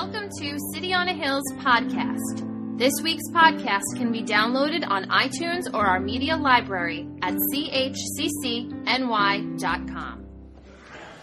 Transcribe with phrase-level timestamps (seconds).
[0.00, 2.78] Welcome to City on a Hill's podcast.
[2.78, 8.86] This week's podcast can be downloaded on iTunes or our media library at chccny.com.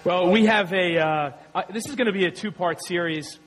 [0.04, 3.40] Well, we have a, uh, uh, this is going to be a two part series.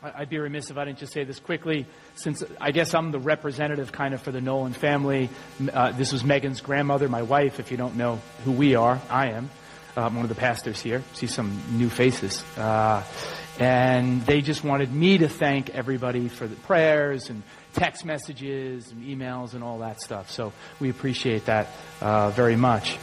[0.00, 3.10] I- I'd be remiss if I didn't just say this quickly, since I guess I'm
[3.10, 5.30] the representative kind of for the Nolan family.
[5.72, 9.00] Uh, this was Megan's grandmother, my wife, if you don't know who we are.
[9.10, 9.50] I am.
[9.96, 11.02] Uh, I'm one of the pastors here.
[11.14, 12.44] See some new faces.
[13.58, 17.42] And they just wanted me to thank everybody for the prayers and
[17.74, 20.30] text messages and emails and all that stuff.
[20.30, 21.68] So we appreciate that
[22.00, 22.98] uh, very much.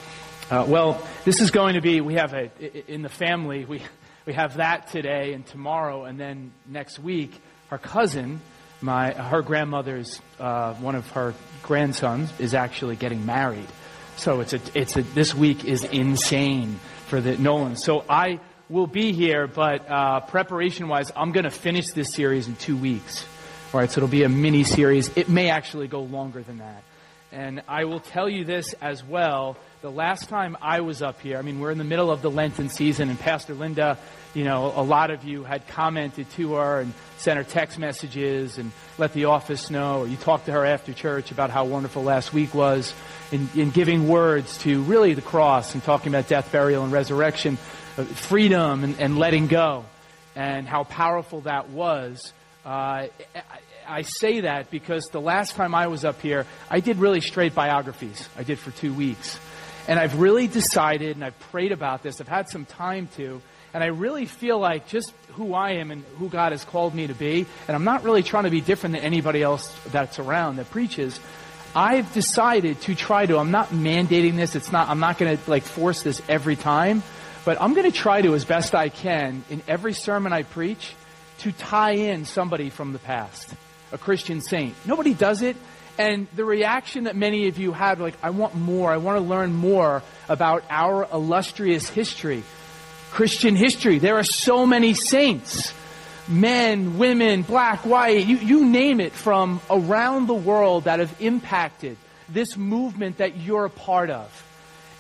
[0.50, 2.52] Uh, well, this is going to be, we have a,
[2.92, 3.82] in the family, we,
[4.26, 8.42] we have that today and tomorrow, and then next week, her cousin,
[8.82, 11.34] my, her grandmother's, uh, one of her
[11.64, 13.68] grandsons is actually getting married.
[14.18, 17.84] So it's a, it's a, this week is insane for the Nolans.
[17.84, 22.48] So I will be here, but, uh, preparation wise, I'm going to finish this series
[22.48, 23.26] in two weeks.
[23.74, 25.16] All right, so it'll be a mini series.
[25.18, 26.84] It may actually go longer than that.
[27.34, 29.58] And I will tell you this as well.
[29.82, 32.30] The last time I was up here, I mean, we're in the middle of the
[32.30, 33.98] Lenten season, and Pastor Linda,
[34.34, 38.58] you know, a lot of you had commented to her and sent her text messages
[38.58, 42.04] and let the office know, or you talked to her after church about how wonderful
[42.04, 42.94] last week was
[43.32, 47.58] in, in giving words to really the cross and talking about death, burial, and resurrection,
[47.96, 49.86] freedom, and, and letting go,
[50.36, 52.34] and how powerful that was.
[52.66, 53.10] Uh, I,
[53.88, 57.56] I say that because the last time I was up here, I did really straight
[57.56, 58.30] biographies.
[58.38, 59.40] I did for two weeks.
[59.88, 63.42] And I've really decided, and I've prayed about this, I've had some time to,
[63.74, 67.08] and I really feel like just who I am and who God has called me
[67.08, 70.58] to be, and I'm not really trying to be different than anybody else that's around
[70.58, 71.20] that preaches.
[71.76, 75.50] I've decided to try to, I'm not mandating this, it's not, I'm not going to
[75.50, 77.02] like force this every time,
[77.44, 80.94] but I'm going to try to, as best I can, in every sermon I preach,
[81.40, 83.54] to tie in somebody from the past,
[83.92, 84.76] a Christian saint.
[84.86, 85.58] Nobody does it.
[85.98, 89.28] And the reaction that many of you had, like, I want more, I want to
[89.28, 92.44] learn more about our illustrious history,
[93.12, 94.00] Christian history.
[94.00, 95.74] There are so many saints,
[96.28, 101.98] men, women, black, white, you, you name it, from around the world that have impacted
[102.30, 104.48] this movement that you're a part of.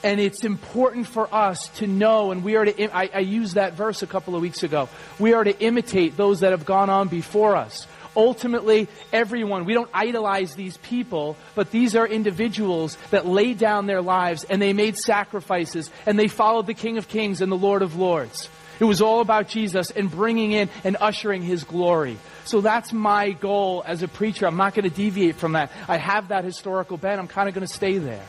[0.04, 3.74] And it's important for us to know, and we are to, I, I used that
[3.74, 4.90] verse a couple of weeks ago.
[5.20, 7.88] We are to imitate those that have gone on before us.
[8.16, 14.02] Ultimately, everyone, we don't idolize these people, but these are individuals that laid down their
[14.02, 17.82] lives and they made sacrifices and they followed the King of Kings and the Lord
[17.82, 18.50] of Lords.
[18.82, 22.18] It was all about Jesus and bringing in and ushering His glory.
[22.46, 24.48] So that's my goal as a preacher.
[24.48, 25.72] I'm not going to deviate from that.
[25.88, 27.20] I have that historical bent.
[27.20, 28.26] I'm kind of going to stay there.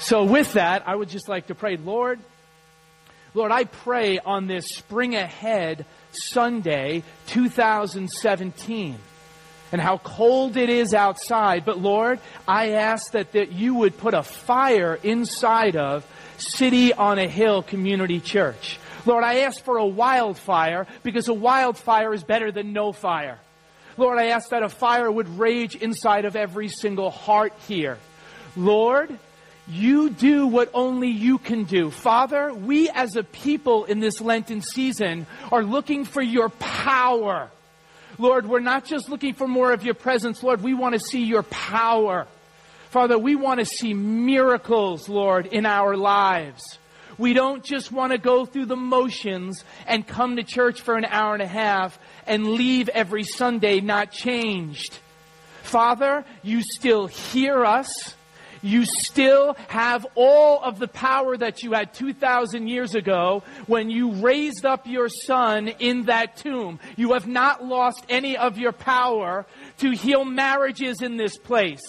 [0.00, 2.20] So with that, I would just like to pray, Lord,
[3.34, 8.98] Lord, I pray on this spring ahead Sunday 2017
[9.70, 11.64] and how cold it is outside.
[11.64, 16.06] But Lord, I ask that, that you would put a fire inside of
[16.38, 18.78] City on a Hill Community Church.
[19.04, 23.38] Lord, I ask for a wildfire because a wildfire is better than no fire.
[23.96, 27.98] Lord, I ask that a fire would rage inside of every single heart here.
[28.56, 29.18] Lord,
[29.68, 31.90] you do what only you can do.
[31.90, 37.50] Father, we as a people in this Lenten season are looking for your power.
[38.18, 40.42] Lord, we're not just looking for more of your presence.
[40.42, 42.26] Lord, we want to see your power.
[42.90, 46.62] Father, we want to see miracles, Lord, in our lives.
[47.18, 51.04] We don't just want to go through the motions and come to church for an
[51.04, 54.98] hour and a half and leave every Sunday not changed.
[55.62, 58.14] Father, you still hear us.
[58.62, 64.12] You still have all of the power that you had 2,000 years ago when you
[64.12, 66.80] raised up your son in that tomb.
[66.96, 69.46] You have not lost any of your power
[69.78, 71.80] to heal marriages in this place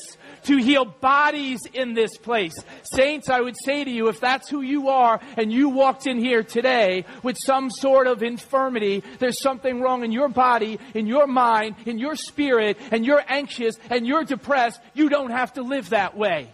[0.44, 2.54] to heal bodies in this place.
[2.84, 6.18] Saints, I would say to you, if that's who you are and you walked in
[6.18, 11.28] here today with some sort of infirmity, there's something wrong in your body, in your
[11.28, 15.90] mind, in your spirit, and you're anxious and you're depressed, you don't have to live
[15.90, 16.50] that way.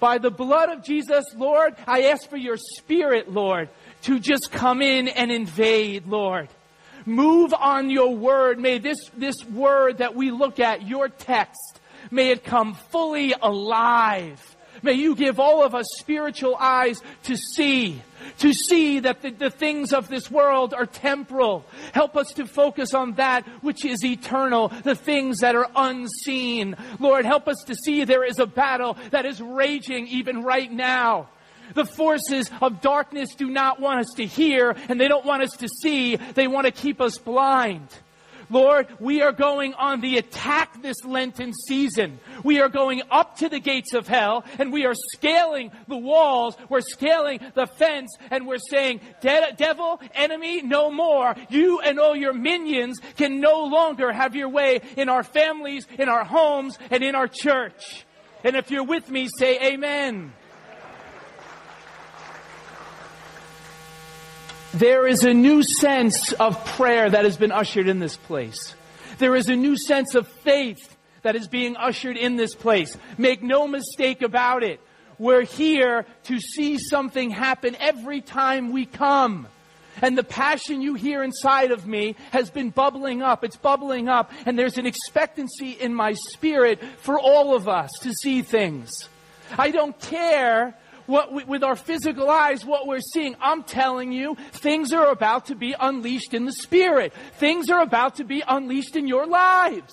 [0.00, 3.68] By the blood of Jesus, Lord, I ask for your spirit, Lord,
[4.02, 6.48] to just come in and invade, Lord.
[7.06, 8.58] Move on your word.
[8.58, 11.80] May this, this word that we look at, your text,
[12.10, 14.56] may it come fully alive.
[14.82, 18.02] May you give all of us spiritual eyes to see,
[18.38, 21.64] to see that the, the, things of this world are temporal.
[21.92, 26.76] Help us to focus on that which is eternal, the things that are unseen.
[26.98, 31.28] Lord, help us to see there is a battle that is raging even right now.
[31.74, 35.52] The forces of darkness do not want us to hear and they don't want us
[35.58, 36.16] to see.
[36.16, 37.88] They want to keep us blind.
[38.50, 42.18] Lord, we are going on the attack this Lenten season.
[42.42, 46.56] We are going up to the gates of hell and we are scaling the walls.
[46.68, 51.34] We're scaling the fence and we're saying, De- devil, enemy, no more.
[51.48, 56.08] You and all your minions can no longer have your way in our families, in
[56.08, 58.04] our homes, and in our church.
[58.42, 60.32] And if you're with me, say amen.
[64.74, 68.74] There is a new sense of prayer that has been ushered in this place.
[69.18, 72.98] There is a new sense of faith that is being ushered in this place.
[73.16, 74.80] Make no mistake about it.
[75.16, 79.46] We're here to see something happen every time we come.
[80.02, 83.44] And the passion you hear inside of me has been bubbling up.
[83.44, 84.32] It's bubbling up.
[84.44, 89.08] And there's an expectancy in my spirit for all of us to see things.
[89.56, 90.74] I don't care
[91.06, 93.36] what we, with our physical eyes, what we're seeing.
[93.40, 97.12] I'm telling you, things are about to be unleashed in the spirit.
[97.34, 99.92] Things are about to be unleashed in your lives.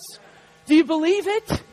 [0.65, 1.63] Do you believe it?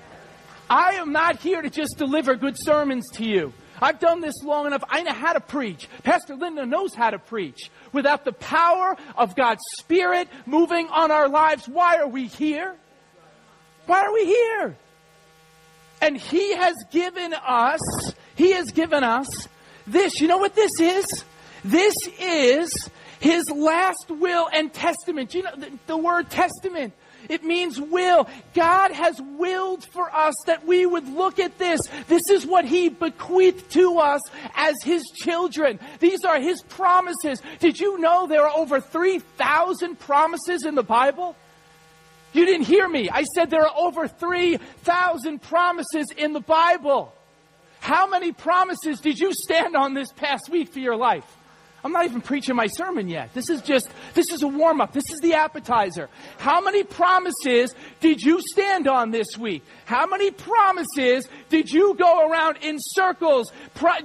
[0.70, 3.52] I am not here to just deliver good sermons to you.
[3.80, 4.82] I've done this long enough.
[4.88, 5.88] I know how to preach.
[6.02, 7.70] Pastor Linda knows how to preach.
[7.92, 12.74] Without the power of God's Spirit moving on our lives, why are we here?
[13.86, 14.76] Why are we here?
[16.02, 17.80] And He has given us
[18.38, 19.26] he has given us
[19.84, 20.20] this.
[20.20, 21.24] You know what this is?
[21.64, 22.72] This is
[23.18, 25.34] His last will and testament.
[25.34, 26.94] You know, the, the word testament.
[27.28, 28.28] It means will.
[28.54, 31.80] God has willed for us that we would look at this.
[32.06, 34.20] This is what He bequeathed to us
[34.54, 35.80] as His children.
[35.98, 37.42] These are His promises.
[37.58, 41.34] Did you know there are over 3,000 promises in the Bible?
[42.32, 43.10] You didn't hear me.
[43.10, 47.12] I said there are over 3,000 promises in the Bible.
[47.80, 51.24] How many promises did you stand on this past week for your life?
[51.84, 53.32] I'm not even preaching my sermon yet.
[53.34, 54.92] This is just, this is a warm up.
[54.92, 56.08] This is the appetizer.
[56.38, 59.64] How many promises did you stand on this week?
[59.84, 63.52] How many promises did you go around in circles,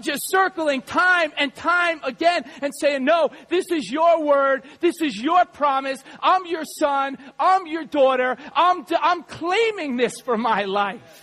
[0.01, 4.63] just circling time and time again and saying, no, this is your word.
[4.79, 6.03] This is your promise.
[6.21, 7.17] I'm your son.
[7.39, 8.37] I'm your daughter.
[8.53, 11.22] I'm, I'm claiming this for my life.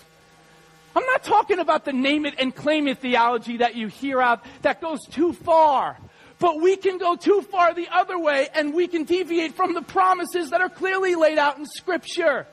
[0.95, 4.45] I'm not talking about the name it and claim it theology that you hear out
[4.63, 5.97] that goes too far.
[6.39, 9.83] But we can go too far the other way and we can deviate from the
[9.83, 12.47] promises that are clearly laid out in Scripture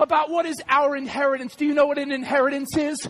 [0.00, 1.56] about what is our inheritance.
[1.56, 3.08] Do you know what an inheritance is?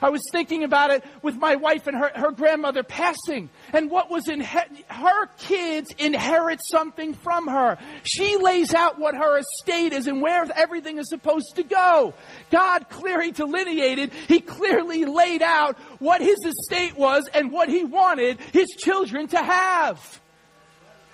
[0.00, 3.50] I was thinking about it with my wife and her, her grandmother passing.
[3.72, 7.78] And what was in her kids inherit something from her.
[8.02, 12.14] She lays out what her estate is and where everything is supposed to go.
[12.50, 18.40] God clearly delineated, He clearly laid out what His estate was and what He wanted
[18.52, 20.20] His children to have.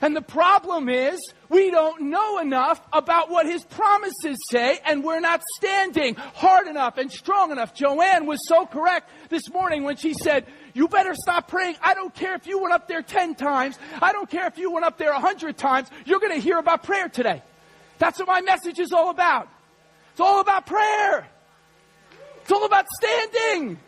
[0.05, 1.19] And the problem is,
[1.49, 6.99] we don't know enough about what his promises say, and we're not standing hard enough
[6.99, 7.73] and strong enough.
[7.73, 11.77] Joanne was so correct this morning when she said, You better stop praying.
[11.81, 14.71] I don't care if you went up there 10 times, I don't care if you
[14.71, 17.43] went up there 100 times, you're going to hear about prayer today.
[17.97, 19.49] That's what my message is all about.
[20.11, 21.27] It's all about prayer,
[22.43, 23.79] it's all about standing.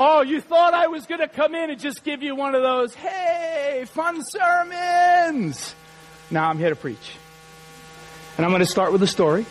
[0.00, 2.62] Oh, you thought I was going to come in and just give you one of
[2.62, 5.74] those, hey, fun sermons.
[6.30, 7.16] Now I'm here to preach.
[8.36, 9.46] And I'm going to start with a story.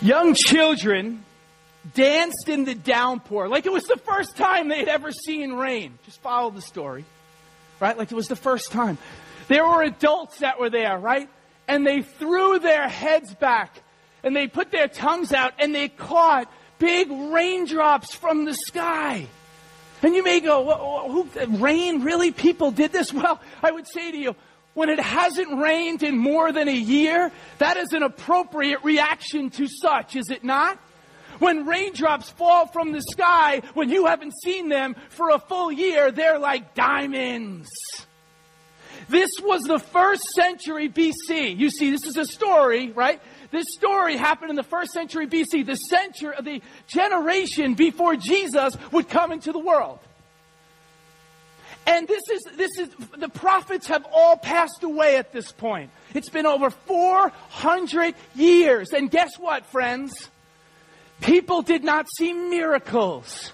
[0.00, 1.24] Young children
[1.94, 5.98] danced in the downpour like it was the first time they had ever seen rain.
[6.04, 7.04] Just follow the story,
[7.80, 7.96] right?
[7.96, 8.98] Like it was the first time.
[9.48, 11.28] There were adults that were there, right?
[11.68, 13.82] And they threw their heads back
[14.22, 19.26] and they put their tongues out and they caught big raindrops from the sky.
[20.04, 22.02] And you may go, who, rain?
[22.02, 22.30] Really?
[22.30, 23.10] People did this?
[23.14, 24.36] Well, I would say to you,
[24.74, 29.66] when it hasn't rained in more than a year, that is an appropriate reaction to
[29.66, 30.78] such, is it not?
[31.38, 36.10] When raindrops fall from the sky, when you haven't seen them for a full year,
[36.10, 37.70] they're like diamonds.
[39.08, 41.56] This was the first century BC.
[41.56, 43.22] You see, this is a story, right?
[43.54, 49.08] This story happened in the first century BC, the century, the generation before Jesus would
[49.08, 50.00] come into the world.
[51.86, 55.90] And this is, this is, the prophets have all passed away at this point.
[56.14, 58.90] It's been over 400 years.
[58.92, 60.12] And guess what, friends?
[61.20, 63.52] People did not see miracles.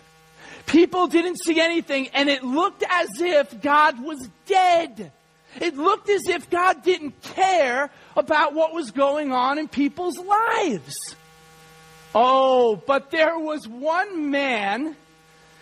[0.64, 5.12] People didn't see anything, and it looked as if God was dead.
[5.60, 7.90] It looked as if God didn't care
[8.20, 10.94] about what was going on in people's lives.
[12.14, 14.94] Oh, but there was one man,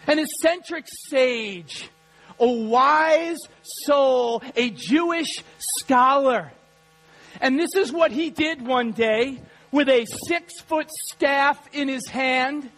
[0.06, 1.88] an eccentric sage,
[2.40, 6.52] a wise soul, a Jewish scholar.
[7.40, 12.08] And this is what he did one day with a six foot staff in his
[12.08, 12.70] hand.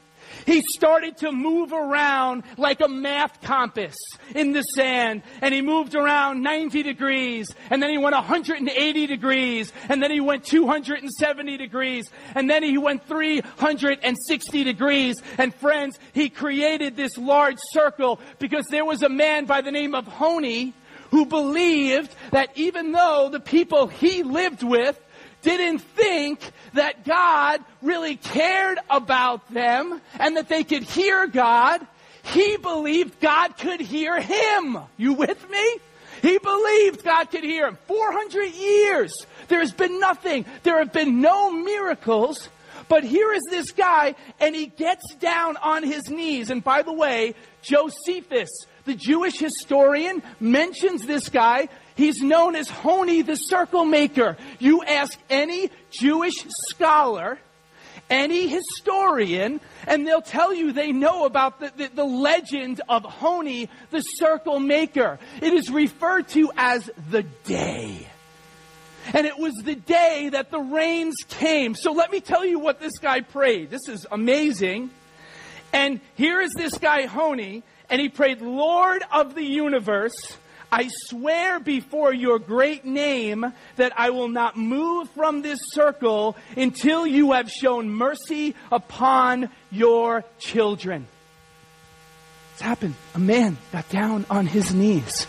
[0.51, 3.95] He started to move around like a math compass
[4.35, 5.23] in the sand.
[5.41, 7.55] And he moved around 90 degrees.
[7.71, 9.73] And then he went 180 degrees.
[9.89, 12.11] And then he went 270 degrees.
[12.35, 15.23] And then he went 360 degrees.
[15.39, 19.95] And friends, he created this large circle because there was a man by the name
[19.95, 20.75] of Honi
[21.13, 25.01] who believed that even though the people he lived with
[25.43, 26.41] didn't think
[26.75, 31.87] that God really cared about them and that they could hear God.
[32.23, 34.79] He believed God could hear him.
[34.97, 35.79] You with me?
[36.23, 37.79] He believed God could hear him.
[37.87, 39.27] 400 years.
[39.49, 40.45] There has been nothing.
[40.63, 42.49] There have been no miracles.
[42.89, 46.51] But here is this guy, and he gets down on his knees.
[46.51, 48.51] And by the way, Josephus,
[48.85, 51.69] the Jewish historian, mentions this guy
[52.01, 54.39] He's known as Honi the circle maker.
[54.59, 57.39] You ask any Jewish scholar,
[58.09, 63.69] any historian, and they'll tell you they know about the, the, the, legend of Honi
[63.91, 65.19] the circle maker.
[65.43, 68.09] It is referred to as the day.
[69.13, 71.75] And it was the day that the rains came.
[71.75, 73.69] So let me tell you what this guy prayed.
[73.69, 74.89] This is amazing.
[75.75, 80.15] And here is this guy, Honi, and he prayed, Lord of the universe,
[80.73, 87.07] I swear before your great name that I will not move from this circle until
[87.07, 91.09] you have shown mercy upon your children.
[92.53, 92.95] It's happened.
[93.15, 95.27] A man got down on his knees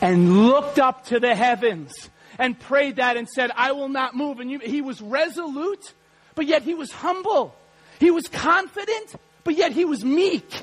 [0.00, 1.92] and looked up to the heavens
[2.38, 4.40] and prayed that and said, I will not move.
[4.40, 5.92] And you, he was resolute,
[6.34, 7.54] but yet he was humble.
[7.98, 10.62] He was confident, but yet he was meek.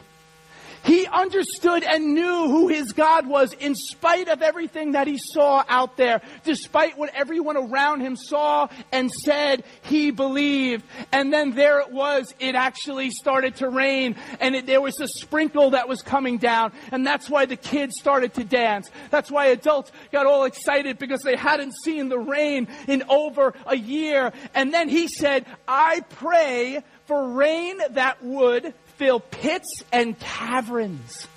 [0.86, 5.64] He understood and knew who his God was in spite of everything that he saw
[5.68, 10.86] out there, despite what everyone around him saw and said he believed.
[11.12, 12.34] And then there it was.
[12.40, 16.72] It actually started to rain and it, there was a sprinkle that was coming down.
[16.92, 18.92] And that's why the kids started to dance.
[19.10, 23.76] That's why adults got all excited because they hadn't seen the rain in over a
[23.76, 24.32] year.
[24.54, 31.28] And then he said, I pray for rain that would fill pits and caverns.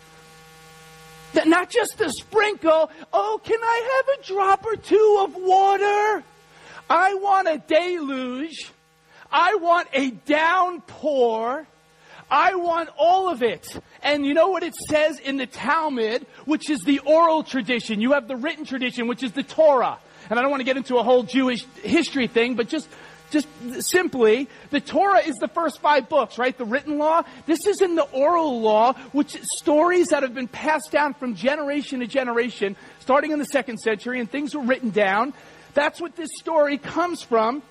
[1.44, 2.90] Not just a sprinkle.
[3.12, 6.24] Oh, can I have a drop or two of water?
[6.88, 8.70] I want a deluge.
[9.30, 11.66] I want a downpour.
[12.30, 13.66] I want all of it.
[14.02, 18.00] And you know what it says in the Talmud, which is the oral tradition.
[18.00, 19.98] You have the written tradition, which is the Torah.
[20.30, 22.88] And I don't want to get into a whole Jewish history thing, but just
[23.30, 23.46] just
[23.80, 26.56] simply, the Torah is the first five books, right?
[26.56, 27.22] The written law.
[27.46, 32.00] This is in the oral law, which stories that have been passed down from generation
[32.00, 35.34] to generation, starting in the second century, and things were written down.
[35.74, 37.62] That's what this story comes from.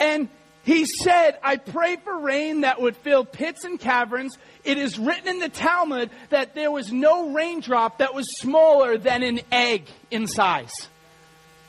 [0.00, 0.28] And
[0.64, 4.36] he said, I pray for rain that would fill pits and caverns.
[4.64, 9.22] It is written in the Talmud that there was no raindrop that was smaller than
[9.22, 10.88] an egg in size.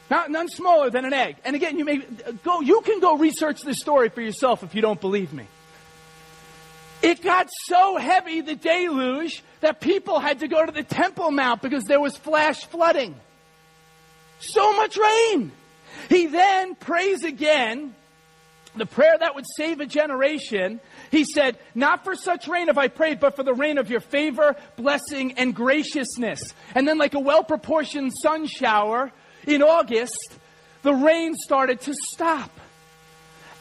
[0.09, 1.37] Not, none smaller than an egg.
[1.43, 1.97] And again, you may
[2.43, 5.47] go, you can go research this story for yourself if you don't believe me.
[7.01, 11.61] It got so heavy, the deluge, that people had to go to the Temple Mount
[11.61, 13.15] because there was flash flooding.
[14.39, 15.51] So much rain.
[16.09, 17.95] He then prays again,
[18.75, 20.79] the prayer that would save a generation.
[21.11, 24.01] He said, Not for such rain have I prayed, but for the rain of your
[24.01, 26.53] favor, blessing, and graciousness.
[26.73, 29.11] And then, like a well proportioned sun shower,
[29.47, 30.37] in August,
[30.81, 32.51] the rain started to stop.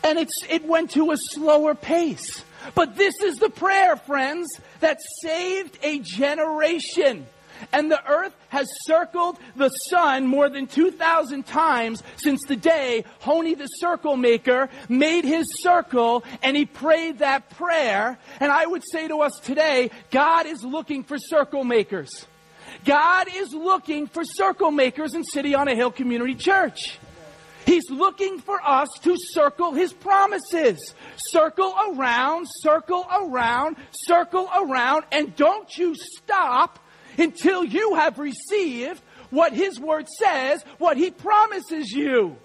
[0.02, 2.44] And it's, it went to a slower pace.
[2.74, 4.48] But this is the prayer, friends,
[4.80, 7.26] that saved a generation.
[7.72, 13.54] And the earth has circled the sun more than 2,000 times since the day Honi
[13.54, 18.18] the circle maker made his circle and he prayed that prayer.
[18.40, 22.26] And I would say to us today, God is looking for circle makers.
[22.84, 26.98] God is looking for circle makers in City on a Hill Community Church.
[27.66, 30.94] He's looking for us to circle His promises.
[31.16, 36.78] Circle around, circle around, circle around, and don't you stop
[37.18, 39.00] until you have received
[39.30, 42.36] what His Word says, what He promises you.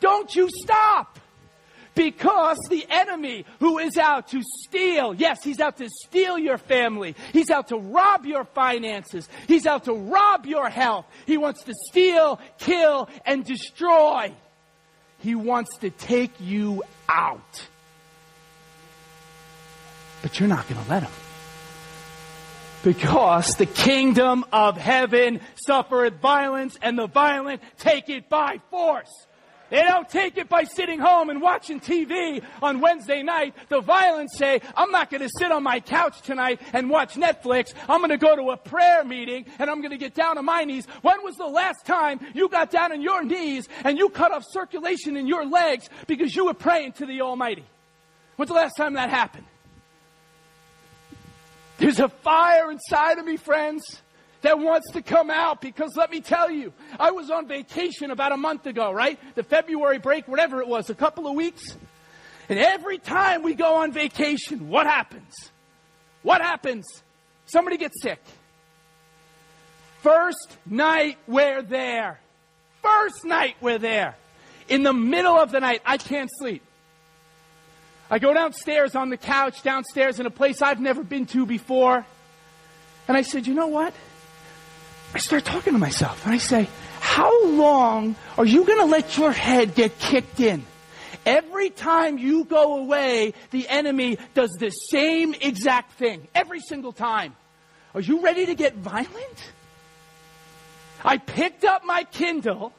[0.00, 1.19] Don't you stop.
[2.00, 7.14] Because the enemy who is out to steal, yes, he's out to steal your family.
[7.30, 9.28] He's out to rob your finances.
[9.46, 11.04] He's out to rob your health.
[11.26, 14.32] He wants to steal, kill, and destroy.
[15.18, 17.68] He wants to take you out.
[20.22, 21.12] But you're not going to let him.
[22.82, 29.26] Because the kingdom of heaven suffereth violence, and the violent take it by force.
[29.70, 33.54] They don't take it by sitting home and watching TV on Wednesday night.
[33.68, 37.72] The violent say, I'm not going to sit on my couch tonight and watch Netflix.
[37.88, 40.44] I'm going to go to a prayer meeting and I'm going to get down on
[40.44, 40.86] my knees.
[41.02, 44.44] When was the last time you got down on your knees and you cut off
[44.50, 47.64] circulation in your legs because you were praying to the Almighty?
[48.36, 49.46] When's the last time that happened?
[51.78, 54.02] There's a fire inside of me, friends
[54.42, 58.32] that wants to come out because let me tell you, I was on vacation about
[58.32, 59.18] a month ago, right?
[59.34, 61.76] The February break, whatever it was, a couple of weeks.
[62.48, 65.50] And every time we go on vacation, what happens?
[66.22, 66.86] What happens?
[67.46, 68.22] Somebody gets sick.
[70.02, 72.20] First night we're there.
[72.82, 74.16] First night we're there.
[74.68, 76.62] In the middle of the night, I can't sleep.
[78.10, 82.04] I go downstairs on the couch, downstairs in a place I've never been to before.
[83.06, 83.92] And I said, you know what?
[85.14, 86.68] I start talking to myself and I say,
[87.00, 90.64] how long are you going to let your head get kicked in?
[91.26, 96.28] Every time you go away, the enemy does the same exact thing.
[96.34, 97.34] Every single time.
[97.94, 99.52] Are you ready to get violent?
[101.04, 102.72] I picked up my Kindle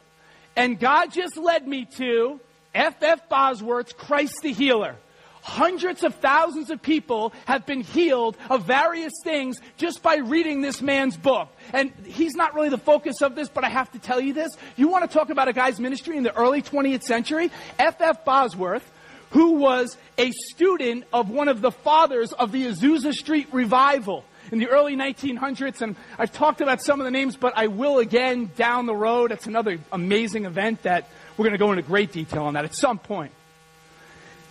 [0.56, 2.40] and God just led me to
[2.74, 3.28] F.F.
[3.30, 4.96] Bosworth's Christ the Healer.
[5.42, 10.82] Hundreds of thousands of people have been healed of various things just by reading this
[10.82, 11.50] man's book.
[11.74, 14.56] And he's not really the focus of this, but I have to tell you this.
[14.76, 17.52] You want to talk about a guy's ministry in the early 20th century?
[17.80, 18.24] F.F.
[18.24, 18.90] Bosworth,
[19.32, 24.60] who was a student of one of the fathers of the Azusa Street revival in
[24.60, 25.82] the early 1900s.
[25.82, 29.32] And I've talked about some of the names, but I will again down the road.
[29.32, 32.76] It's another amazing event that we're going to go into great detail on that at
[32.76, 33.32] some point.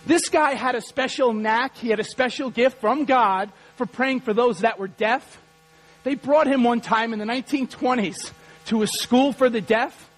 [0.05, 4.21] This guy had a special knack, he had a special gift from God for praying
[4.21, 5.39] for those that were deaf.
[6.03, 8.31] They brought him one time in the 1920s
[8.65, 10.09] to a school for the deaf.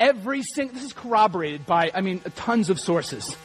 [0.00, 3.36] Every single, this is corroborated by, I mean, tons of sources.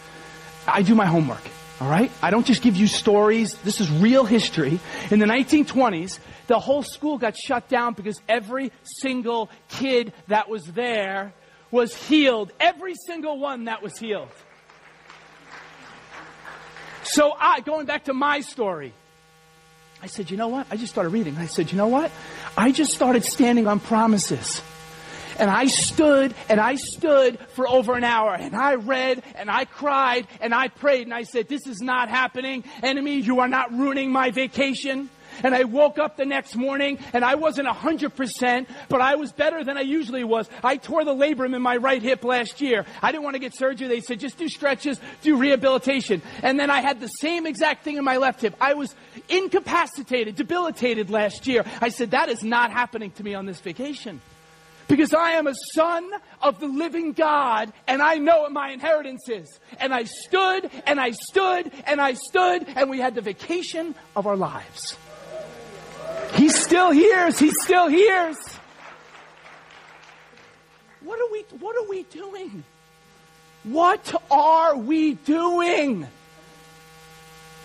[0.67, 1.41] I do my homework,
[1.79, 2.11] all right?
[2.21, 3.55] I don't just give you stories.
[3.57, 4.79] This is real history.
[5.11, 10.65] In the 1920s, the whole school got shut down because every single kid that was
[10.65, 11.33] there
[11.69, 12.51] was healed.
[12.59, 14.29] Every single one that was healed.
[17.03, 18.93] So I, going back to my story,
[20.01, 20.67] I said, you know what?
[20.69, 21.37] I just started reading.
[21.37, 22.11] I said, you know what?
[22.57, 24.61] I just started standing on promises.
[25.39, 29.65] And I stood and I stood for over an hour and I read and I
[29.65, 32.63] cried and I prayed and I said, this is not happening.
[32.83, 35.09] Enemy, you are not ruining my vacation.
[35.43, 39.63] And I woke up the next morning and I wasn't 100%, but I was better
[39.63, 40.49] than I usually was.
[40.63, 42.85] I tore the labrum in my right hip last year.
[43.01, 43.87] I didn't want to get surgery.
[43.87, 46.21] They said, just do stretches, do rehabilitation.
[46.41, 48.55] And then I had the same exact thing in my left hip.
[48.59, 48.95] I was
[49.29, 51.65] incapacitated, debilitated last year.
[51.81, 54.21] I said, that is not happening to me on this vacation.
[54.87, 56.09] Because I am a son
[56.41, 59.59] of the living God and I know what my inheritance is.
[59.79, 64.27] And I stood and I stood and I stood and we had the vacation of
[64.27, 64.97] our lives.
[66.35, 67.37] He still hears.
[67.37, 68.37] He still hears.
[71.01, 72.63] What are we, what are we doing?
[73.63, 76.07] What are we doing?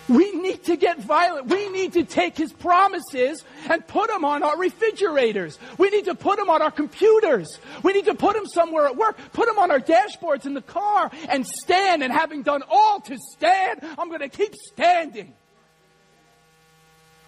[0.07, 1.47] We need to get violent.
[1.47, 5.59] We need to take his promises and put them on our refrigerators.
[5.77, 7.59] We need to put them on our computers.
[7.83, 9.17] We need to put them somewhere at work.
[9.33, 12.01] Put them on our dashboards in the car and stand.
[12.01, 15.33] And having done all to stand, I'm going to keep standing.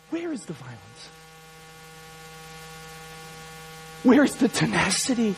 [0.09, 1.10] Where is the violence?
[4.03, 5.35] Where's the tenacity?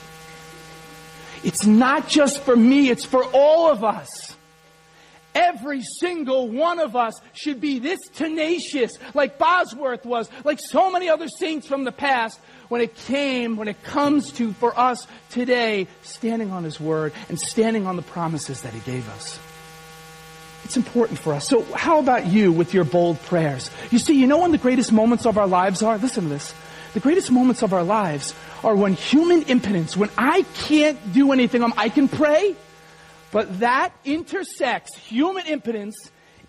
[1.44, 4.36] It's not just for me, it's for all of us.
[5.36, 11.10] Every single one of us should be this tenacious, like Bosworth was, like so many
[11.10, 15.88] other saints from the past, when it came, when it comes to, for us today,
[16.04, 19.40] standing on His Word and standing on the promises that He gave us.
[20.64, 21.48] It's important for us.
[21.48, 23.70] So, how about you with your bold prayers?
[23.92, 25.98] You see, you know when the greatest moments of our lives are?
[25.98, 26.54] Listen to this.
[26.94, 31.64] The greatest moments of our lives are when human impotence, when I can't do anything,
[31.64, 32.56] um, I can pray,
[33.32, 35.96] but that intersects, human impotence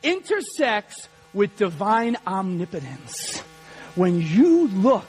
[0.02, 3.40] intersects with divine omnipotence.
[3.94, 5.08] When you look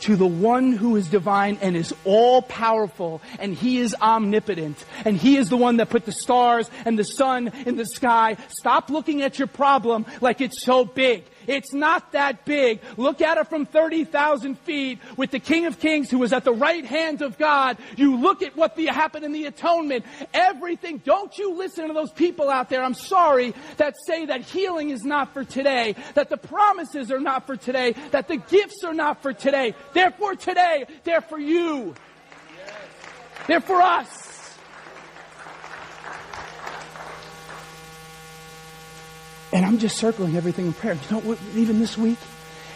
[0.00, 5.16] to the one who is divine and is all powerful and he is omnipotent and
[5.16, 8.36] he is the one that put the stars and the sun in the sky.
[8.48, 11.24] Stop looking at your problem like it's so big.
[11.46, 12.80] It's not that big.
[12.96, 16.52] Look at it from 30,000 feet with the King of Kings who was at the
[16.52, 17.78] right hand of God.
[17.96, 20.04] You look at what the, happened in the atonement.
[20.32, 20.98] Everything.
[20.98, 25.04] Don't you listen to those people out there, I'm sorry, that say that healing is
[25.04, 29.22] not for today, that the promises are not for today, that the gifts are not
[29.22, 29.74] for today.
[29.92, 30.86] They're for today.
[31.04, 31.94] They're for you.
[33.46, 34.25] They're for us.
[39.52, 40.94] And I'm just circling everything in prayer.
[40.94, 42.18] You know what, even this week?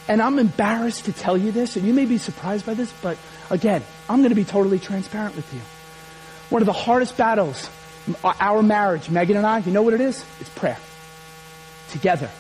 [0.09, 3.17] And I'm embarrassed to tell you this, and you may be surprised by this, but
[3.51, 5.61] again, I'm going to be totally transparent with you.
[6.49, 7.71] One of the hardest battles,
[8.25, 10.25] uh, our marriage, Megan and I, you know what it is?
[10.41, 10.79] It's prayer.
[11.91, 12.31] Together.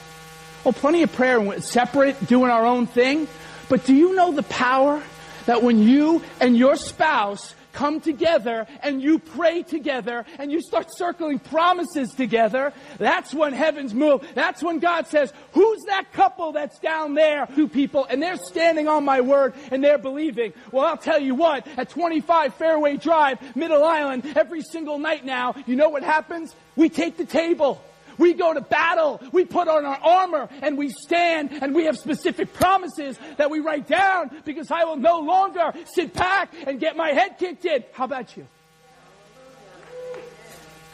[0.64, 3.28] Oh, plenty of prayer, separate, doing our own thing.
[3.68, 5.02] But do you know the power
[5.46, 10.88] that when you and your spouse come together and you pray together and you start
[10.90, 14.26] circling promises together, that's when heavens move.
[14.34, 17.46] That's when God says, who's that couple that's down there?
[17.54, 20.52] Two people and they're standing on my word and they're believing.
[20.72, 25.54] Well, I'll tell you what, at 25 Fairway Drive, Middle Island, every single night now,
[25.66, 26.54] you know what happens?
[26.76, 27.82] We take the table.
[28.20, 29.18] We go to battle.
[29.32, 33.60] We put on our armor and we stand and we have specific promises that we
[33.60, 37.82] write down because I will no longer sit back and get my head kicked in.
[37.94, 38.46] How about you?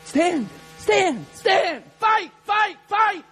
[0.05, 3.25] Stand, stand, stand, fight, fight, fight.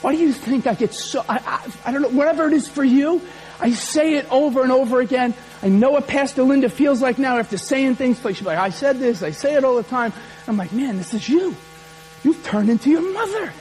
[0.00, 2.66] Why do you think I get so, I, I, I don't know, whatever it is
[2.66, 3.22] for you,
[3.60, 5.32] I say it over and over again.
[5.62, 8.24] I know what Pastor Linda feels like now after saying things.
[8.24, 10.12] Like she's like, I said this, I say it all the time.
[10.48, 11.54] I'm like, man, this is you.
[12.24, 13.52] You've turned into your mother.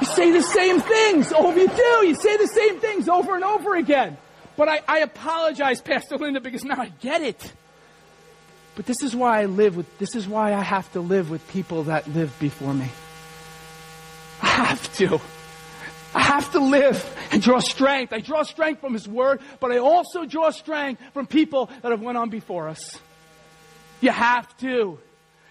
[0.00, 1.32] You say the same things.
[1.34, 2.06] Oh, you do.
[2.06, 4.16] You say the same things over and over again.
[4.56, 7.52] But I, I apologize, Pastor Linda, because now I get it.
[8.74, 11.46] But this is why I live with, this is why I have to live with
[11.48, 12.88] people that live before me.
[14.40, 15.20] I have to.
[16.14, 18.12] I have to live and draw strength.
[18.12, 22.02] I draw strength from His Word, but I also draw strength from people that have
[22.02, 22.98] went on before us.
[24.00, 24.98] You have to.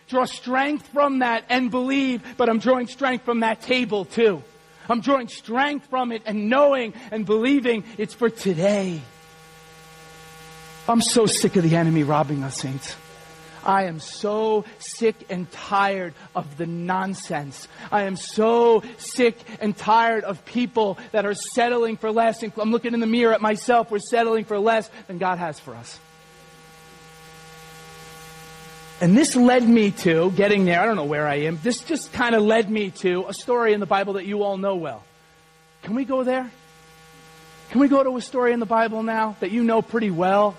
[0.07, 4.43] Draw strength from that and believe, but I'm drawing strength from that table too.
[4.89, 9.01] I'm drawing strength from it and knowing and believing it's for today.
[10.87, 12.95] I'm so sick of the enemy robbing us, saints.
[13.63, 17.67] I am so sick and tired of the nonsense.
[17.91, 22.43] I am so sick and tired of people that are settling for less.
[22.43, 23.91] I'm looking in the mirror at myself.
[23.91, 25.99] We're settling for less than God has for us.
[29.01, 30.79] And this led me to getting there.
[30.79, 31.59] I don't know where I am.
[31.63, 34.57] This just kind of led me to a story in the Bible that you all
[34.57, 35.03] know well.
[35.81, 36.51] Can we go there?
[37.71, 40.55] Can we go to a story in the Bible now that you know pretty well?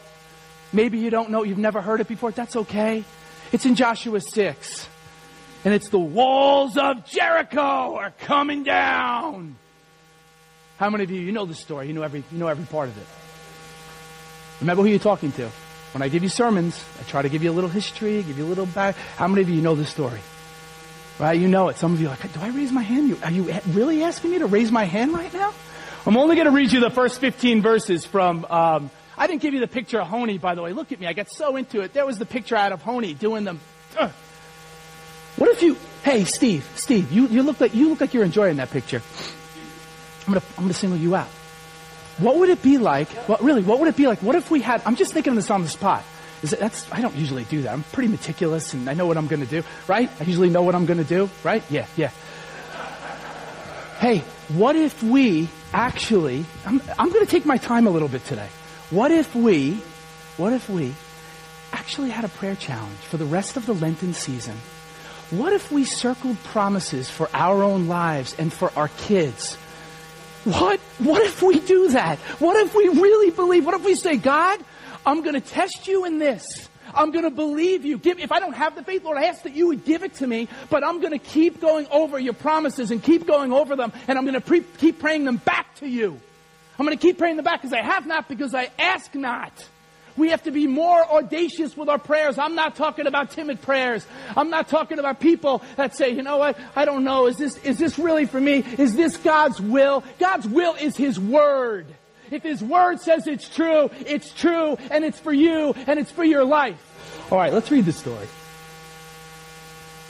[0.72, 2.30] Maybe you don't know, you've never heard it before.
[2.30, 3.04] That's okay.
[3.52, 4.88] It's in Joshua 6.
[5.64, 9.56] And it's the walls of Jericho are coming down.
[10.78, 12.88] How many of you, you know the story, you know every, you know every part
[12.88, 13.06] of it.
[14.61, 15.50] Remember who you're talking to.
[15.92, 18.44] When I give you sermons, I try to give you a little history, give you
[18.44, 18.96] a little back.
[19.16, 20.20] How many of you know the story?
[21.18, 21.38] Right?
[21.38, 21.76] You know it.
[21.76, 23.16] Some of you are like, do I raise my hand?
[23.22, 25.52] Are you really asking me to raise my hand right now?
[26.06, 28.90] I'm only going to read you the first 15 verses from um,
[29.22, 30.72] I didn't give you the picture of Honi, by the way.
[30.72, 31.06] Look at me.
[31.06, 31.92] I got so into it.
[31.92, 33.61] There was the picture out of Honi doing them.
[33.96, 34.08] Uh.
[35.37, 38.56] What if you, hey, Steve, Steve, you, you look like, you look like you're enjoying
[38.56, 39.00] that picture.
[40.26, 41.28] I'm gonna, I'm gonna single you out.
[42.18, 44.24] What would it be like, what, really, what would it be like?
[44.24, 46.02] What if we had, I'm just thinking of this on the spot.
[46.42, 47.72] Is it, that's, I don't usually do that.
[47.72, 50.11] I'm pretty meticulous and I know what I'm gonna do, right?
[50.18, 51.62] I usually know what I'm gonna do, right?
[51.70, 52.11] Yeah, yeah.
[54.00, 58.48] Hey, what if we actually, I'm, I'm gonna take my time a little bit today.
[58.92, 59.81] What if we,
[60.37, 60.92] what if we
[61.72, 64.55] actually had a prayer challenge for the rest of the Lenten season?
[65.31, 69.55] What if we circled promises for our own lives and for our kids?
[70.44, 72.18] What, what if we do that?
[72.38, 73.64] What if we really believe?
[73.64, 74.61] What if we say, God,
[75.07, 76.44] I'm going to test you in this.
[76.94, 77.96] I'm going to believe you.
[77.96, 80.16] Give, if I don't have the faith, Lord, I ask that you would give it
[80.16, 83.74] to me, but I'm going to keep going over your promises and keep going over
[83.74, 86.20] them, and I'm going to pre- keep praying them back to you.
[86.82, 89.52] I'm going to keep praying the back because I have not, because I ask not.
[90.16, 92.38] We have to be more audacious with our prayers.
[92.38, 94.04] I'm not talking about timid prayers.
[94.36, 96.58] I'm not talking about people that say, you know what?
[96.74, 97.28] I don't know.
[97.28, 98.64] Is this, is this really for me?
[98.78, 100.02] Is this God's will?
[100.18, 101.86] God's will is His Word.
[102.32, 106.24] If His Word says it's true, it's true, and it's for you, and it's for
[106.24, 106.82] your life.
[107.30, 108.26] All right, let's read the story.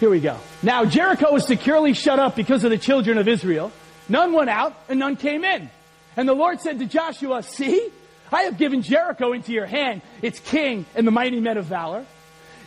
[0.00, 0.38] Here we go.
[0.62, 3.72] Now Jericho was securely shut up because of the children of Israel.
[4.08, 5.68] None went out and none came in.
[6.16, 7.90] And the Lord said to Joshua, See,
[8.30, 12.06] I have given Jericho into your hand, its king and the mighty men of valor.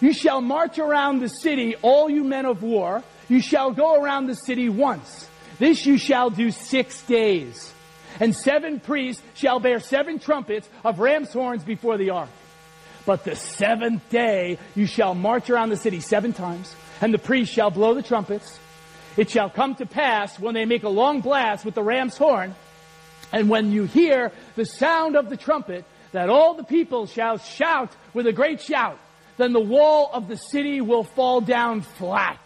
[0.02, 3.04] You shall march around the city, all you men of war.
[3.30, 5.28] You shall go around the city once.
[5.58, 7.74] This you shall do six days.
[8.20, 12.30] And seven priests shall bear seven trumpets of ram's horns before the ark.
[13.06, 17.54] But the seventh day you shall march around the city seven times, and the priests
[17.54, 18.60] shall blow the trumpets.
[19.18, 22.56] It shall come to pass when they make a long blast with the ram's horn,
[23.36, 27.92] and when you hear the sound of the trumpet, that all the people shall shout
[28.14, 28.98] with a great shout.
[29.36, 32.40] Then the wall of the city will fall down flat.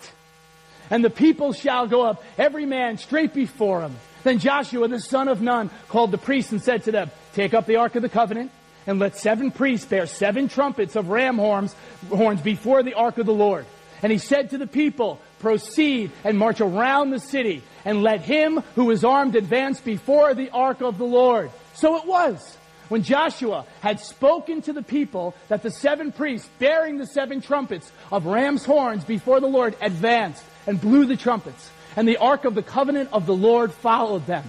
[0.90, 3.96] And the people shall go up, every man straight before him.
[4.24, 7.68] Then Joshua, the son of Nun, called the priests and said to them, Take up
[7.68, 8.50] the ark of the covenant,
[8.88, 11.76] and let seven priests bear seven trumpets of ram horns,
[12.10, 13.68] horns before the ark of the Lord.
[14.02, 18.62] And he said to the people, Proceed and march around the city, and let him
[18.76, 21.52] who is armed advance before the ark of the Lord.
[21.74, 22.58] So it was
[22.90, 27.92] when Joshua had spoken to the people that the seven priests bearing the seven trumpets
[28.12, 32.56] of ram's horns before the Lord advanced and blew the trumpets, and the ark of
[32.56, 34.44] the covenant of the Lord followed them.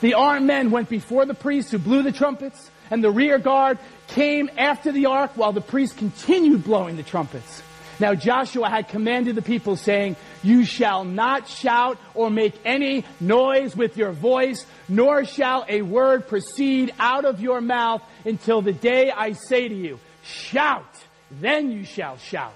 [0.00, 3.78] The armed men went before the priests who blew the trumpets, and the rear guard
[4.06, 7.62] came after the ark while the priests continued blowing the trumpets.
[8.00, 13.76] Now Joshua had commanded the people saying, You shall not shout or make any noise
[13.76, 19.10] with your voice, nor shall a word proceed out of your mouth until the day
[19.10, 20.92] I say to you, Shout,
[21.30, 22.52] then you shall shout.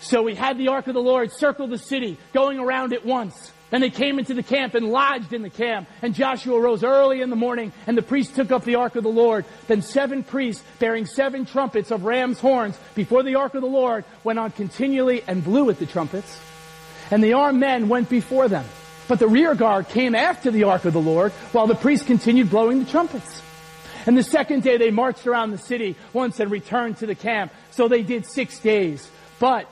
[0.00, 3.51] So we had the ark of the Lord circle the city, going around it once.
[3.72, 5.88] Then they came into the camp and lodged in the camp.
[6.02, 9.02] And Joshua rose early in the morning, and the priests took up the ark of
[9.02, 9.46] the Lord.
[9.66, 14.04] Then seven priests, bearing seven trumpets of ram's horns before the ark of the Lord,
[14.24, 16.38] went on continually and blew at the trumpets.
[17.10, 18.66] And the armed men went before them.
[19.08, 22.50] But the rear guard came after the ark of the Lord, while the priests continued
[22.50, 23.40] blowing the trumpets.
[24.04, 27.54] And the second day they marched around the city once and returned to the camp.
[27.70, 29.10] So they did six days.
[29.38, 29.66] But,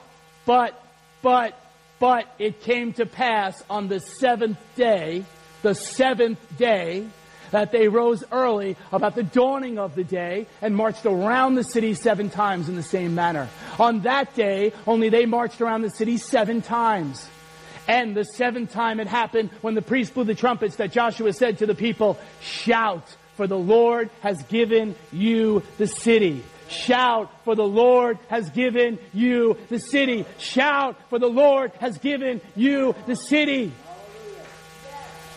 [0.47, 0.83] but,
[1.21, 1.55] but,
[2.01, 5.23] but it came to pass on the seventh day,
[5.61, 7.05] the seventh day,
[7.51, 11.93] that they rose early about the dawning of the day and marched around the city
[11.93, 13.47] seven times in the same manner.
[13.77, 17.29] On that day, only they marched around the city seven times.
[17.87, 21.59] And the seventh time it happened when the priest blew the trumpets that Joshua said
[21.59, 26.43] to the people, shout, for the Lord has given you the city.
[26.71, 30.25] Shout, for the Lord has given you the city.
[30.39, 33.71] Shout, for the Lord has given you the city.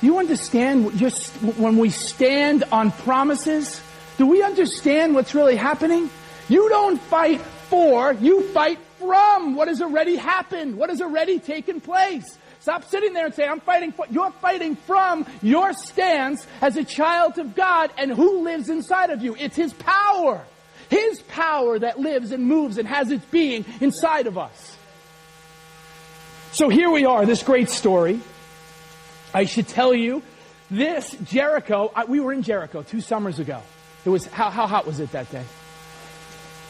[0.01, 3.83] You understand just when we stand on promises?
[4.17, 6.11] Do we understand what's really happening?
[6.49, 11.81] You don't fight for, you fight from what has already happened, what has already taken
[11.81, 12.39] place.
[12.61, 16.85] Stop sitting there and say, I'm fighting for, you're fighting from your stance as a
[16.85, 19.37] child of God and who lives inside of you.
[19.39, 20.45] It's His power.
[20.91, 24.77] His power that lives and moves and has its being inside of us.
[26.53, 28.21] So here we are, this great story.
[29.33, 30.23] I should tell you,
[30.71, 33.61] this Jericho, we were in Jericho two summers ago.
[34.05, 35.45] It was, how, how hot was it that day?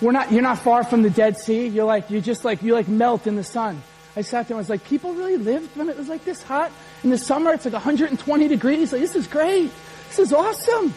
[0.01, 1.67] We're not, you're not far from the Dead Sea.
[1.67, 3.83] You're like, you just like, you like melt in the sun.
[4.17, 6.43] I sat there and I was like, people really lived when it was like this
[6.43, 6.71] hot?
[7.03, 8.93] In the summer, it's like 120 degrees.
[8.93, 9.71] Like, this is great.
[10.09, 10.95] This is awesome.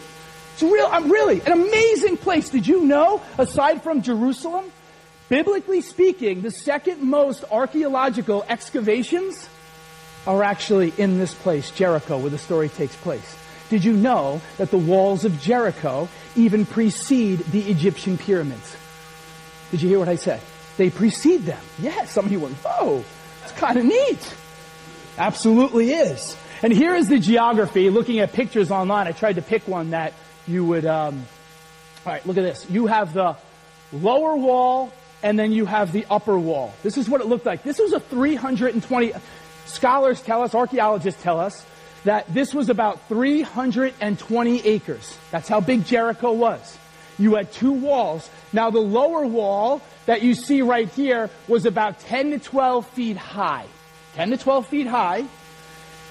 [0.58, 2.48] It's real, I'm really an amazing place.
[2.48, 4.64] Did you know, aside from Jerusalem,
[5.28, 9.48] biblically speaking, the second most archaeological excavations
[10.26, 13.38] are actually in this place, Jericho, where the story takes place.
[13.70, 18.76] Did you know that the walls of Jericho even precede the Egyptian pyramids?
[19.70, 20.40] Did you hear what I said?
[20.76, 21.62] They precede them.
[21.78, 23.04] Yes, some of you went, whoa,
[23.44, 24.34] it's kind of neat.
[25.18, 26.36] Absolutely is.
[26.64, 27.90] And here is the geography.
[27.90, 30.14] Looking at pictures online, I tried to pick one that
[30.48, 31.26] you would, um,
[32.04, 32.68] all right, look at this.
[32.70, 33.36] You have the
[33.92, 36.74] lower wall and then you have the upper wall.
[36.82, 37.62] This is what it looked like.
[37.62, 39.12] This was a 320,
[39.66, 41.64] scholars tell us, archaeologists tell us,
[42.04, 45.18] that this was about 320 acres.
[45.30, 46.78] That's how big Jericho was.
[47.18, 48.30] You had two walls.
[48.52, 53.16] Now the lower wall that you see right here was about 10 to 12 feet
[53.16, 53.66] high.
[54.14, 55.24] 10 to 12 feet high.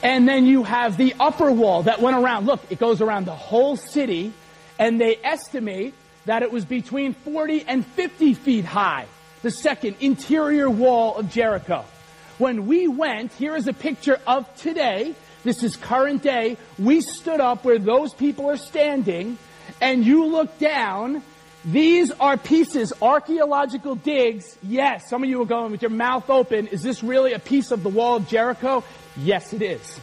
[0.04, 2.46] And then you have the upper wall that went around.
[2.46, 4.32] Look, it goes around the whole city,
[4.78, 5.94] and they estimate
[6.26, 9.08] that it was between 40 and 50 feet high.
[9.42, 11.86] The second interior wall of Jericho.
[12.38, 15.16] When we went, here is a picture of today.
[15.44, 16.58] This is current day.
[16.78, 19.38] We stood up where those people are standing,
[19.82, 21.24] and you look down.
[21.66, 24.58] These are pieces, archaeological digs.
[24.62, 26.68] Yes, some of you are going with your mouth open.
[26.68, 28.84] Is this really a piece of the wall of Jericho?
[29.18, 30.00] Yes, it is.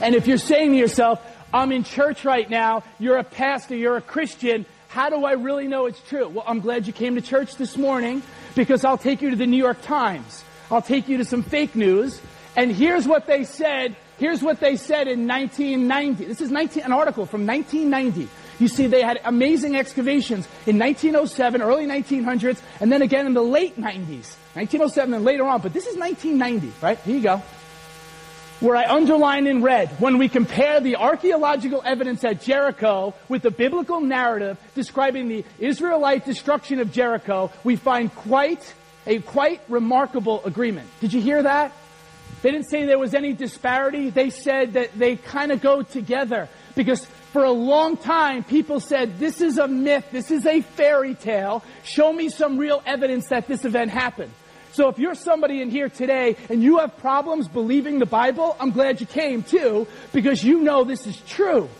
[0.00, 1.20] And if you're saying to yourself,
[1.52, 5.68] I'm in church right now, you're a pastor, you're a Christian, how do I really
[5.68, 6.28] know it's true?
[6.28, 8.22] Well, I'm glad you came to church this morning
[8.54, 10.42] because I'll take you to the New York Times.
[10.70, 12.20] I'll take you to some fake news.
[12.56, 13.96] And here's what they said.
[14.18, 16.24] Here's what they said in 1990.
[16.24, 18.28] This is 19, an article from 1990.
[18.58, 23.42] You see, they had amazing excavations in 1907, early 1900s, and then again in the
[23.42, 24.34] late 90s.
[24.54, 26.98] 1907 and later on, but this is 1990, right?
[27.00, 27.42] Here you go.
[28.60, 33.50] Where I underline in red, when we compare the archaeological evidence at Jericho with the
[33.50, 38.72] biblical narrative describing the Israelite destruction of Jericho, we find quite
[39.06, 40.88] a quite remarkable agreement.
[41.00, 41.72] Did you hear that?
[42.40, 44.08] They didn't say there was any disparity.
[44.08, 49.18] They said that they kind of go together because for a long time people said
[49.18, 51.62] this is a myth, this is a fairy tale.
[51.84, 54.32] Show me some real evidence that this event happened.
[54.76, 58.72] So if you're somebody in here today and you have problems believing the Bible, I'm
[58.72, 61.70] glad you came too, because you know this is true.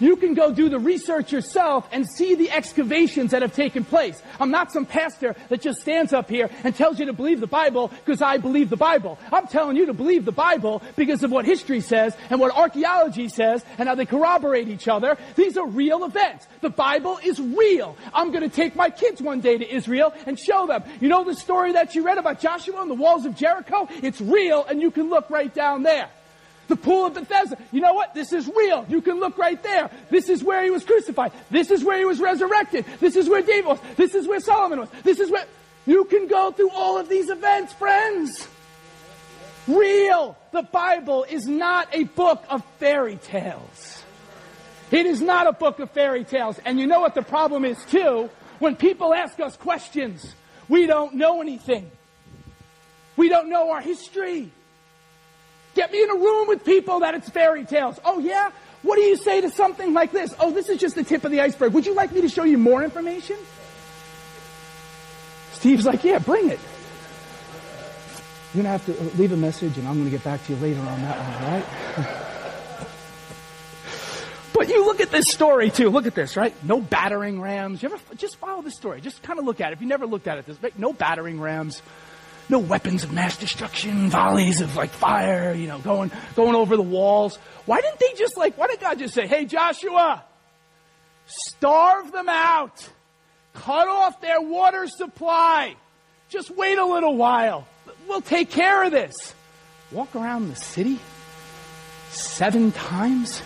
[0.00, 4.20] You can go do the research yourself and see the excavations that have taken place.
[4.40, 7.46] I'm not some pastor that just stands up here and tells you to believe the
[7.46, 9.18] Bible because I believe the Bible.
[9.30, 13.28] I'm telling you to believe the Bible because of what history says and what archaeology
[13.28, 15.18] says and how they corroborate each other.
[15.36, 16.48] These are real events.
[16.62, 17.96] The Bible is real.
[18.14, 20.82] I'm going to take my kids one day to Israel and show them.
[21.00, 23.86] You know the story that you read about Joshua and the walls of Jericho?
[24.02, 26.08] It's real and you can look right down there.
[26.70, 27.58] The pool of Bethesda.
[27.72, 28.14] You know what?
[28.14, 28.86] This is real.
[28.88, 29.90] You can look right there.
[30.08, 31.32] This is where he was crucified.
[31.50, 32.84] This is where he was resurrected.
[33.00, 33.80] This is where David was.
[33.96, 34.88] This is where Solomon was.
[35.02, 35.46] This is where.
[35.84, 38.46] You can go through all of these events, friends.
[39.66, 40.38] Real.
[40.52, 44.04] The Bible is not a book of fairy tales.
[44.92, 46.60] It is not a book of fairy tales.
[46.64, 48.30] And you know what the problem is too?
[48.60, 50.36] When people ask us questions,
[50.68, 51.90] we don't know anything.
[53.16, 54.52] We don't know our history.
[55.74, 57.98] Get me in a room with people that it's fairy tales.
[58.04, 58.50] Oh yeah?
[58.82, 60.34] What do you say to something like this?
[60.40, 61.72] Oh, this is just the tip of the iceberg.
[61.74, 63.36] Would you like me to show you more information?
[65.52, 66.58] Steve's like, yeah, bring it.
[68.52, 70.44] You're going to have to uh, leave a message and I'm going to get back
[70.46, 72.16] to you later on that one, right?
[74.54, 75.90] but you look at this story too.
[75.90, 76.54] Look at this, right?
[76.64, 77.82] No battering rams.
[77.82, 79.02] You ever, just follow the story.
[79.02, 79.74] Just kind of look at it.
[79.74, 81.80] If you never looked at it, this, no battering rams
[82.50, 86.82] no weapons of mass destruction, volleys of like fire, you know, going, going over the
[86.82, 87.38] walls.
[87.66, 90.24] Why didn't they just like, why did God just say, hey Joshua,
[91.26, 92.88] starve them out,
[93.54, 95.76] cut off their water supply,
[96.28, 97.66] just wait a little while,
[98.08, 99.34] we'll take care of this.
[99.92, 100.98] Walk around the city
[102.10, 103.40] seven times?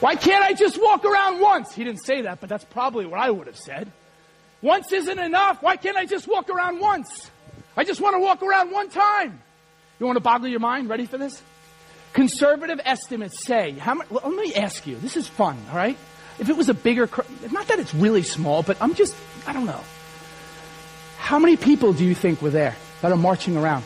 [0.00, 1.74] Why can't I just walk around once?
[1.74, 3.90] He didn't say that, but that's probably what I would have said.
[4.60, 5.62] Once isn't enough.
[5.62, 7.30] Why can't I just walk around once?
[7.76, 9.42] I just want to walk around one time.
[9.98, 10.88] You want to boggle your mind?
[10.88, 11.42] Ready for this?
[12.12, 15.98] Conservative estimates say, how much, let me ask you, this is fun, all right?
[16.38, 17.08] If it was a bigger,
[17.50, 19.14] not that it's really small, but I'm just,
[19.46, 19.80] I don't know.
[21.18, 23.84] How many people do you think were there that are marching around?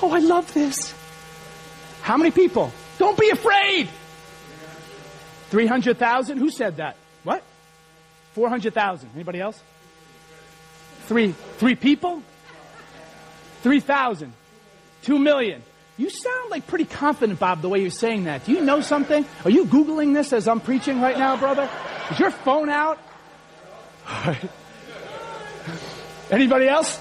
[0.00, 0.94] Oh, I love this.
[2.02, 2.72] How many people?
[2.98, 3.88] Don't be afraid.
[5.50, 6.38] 300,000?
[6.38, 6.96] Who said that?
[7.24, 7.42] What?
[8.34, 9.10] 400,000.
[9.14, 9.60] Anybody else?
[11.08, 12.22] Three, three people?
[13.62, 14.34] Three thousand?
[15.02, 15.62] Two million?
[15.96, 18.44] You sound like pretty confident, Bob, the way you're saying that.
[18.44, 19.24] Do you know something?
[19.44, 21.68] Are you Googling this as I'm preaching right now, brother?
[22.10, 22.98] Is your phone out?
[26.30, 27.00] Anybody else?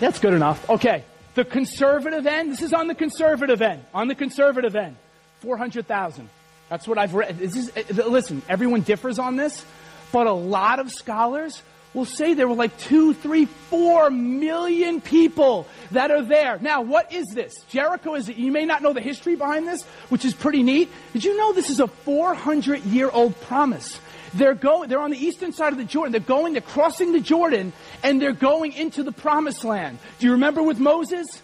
[0.00, 0.68] That's good enough.
[0.68, 1.04] Okay.
[1.34, 3.84] The conservative end, this is on the conservative end.
[3.94, 4.96] On the conservative end.
[5.40, 6.28] 400,000.
[6.70, 7.40] That's what I've read.
[7.40, 9.64] Is, uh, listen, everyone differs on this,
[10.12, 11.62] but a lot of scholars
[11.94, 16.58] will say there were like two, three, four million people that are there.
[16.60, 17.54] Now, what is this?
[17.68, 20.90] Jericho is, you may not know the history behind this, which is pretty neat.
[21.12, 24.00] Did you know this is a 400 year old promise?
[24.34, 26.12] They're going, they're on the eastern side of the Jordan.
[26.12, 27.72] They're going, they're crossing the Jordan,
[28.02, 29.98] and they're going into the promised land.
[30.20, 31.42] Do you remember with Moses?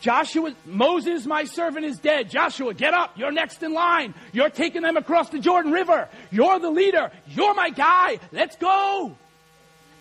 [0.00, 2.30] Joshua, Moses, my servant, is dead.
[2.30, 3.16] Joshua, get up.
[3.16, 4.14] You're next in line.
[4.32, 6.08] You're taking them across the Jordan River.
[6.30, 7.10] You're the leader.
[7.26, 8.18] You're my guy.
[8.30, 9.16] Let's go.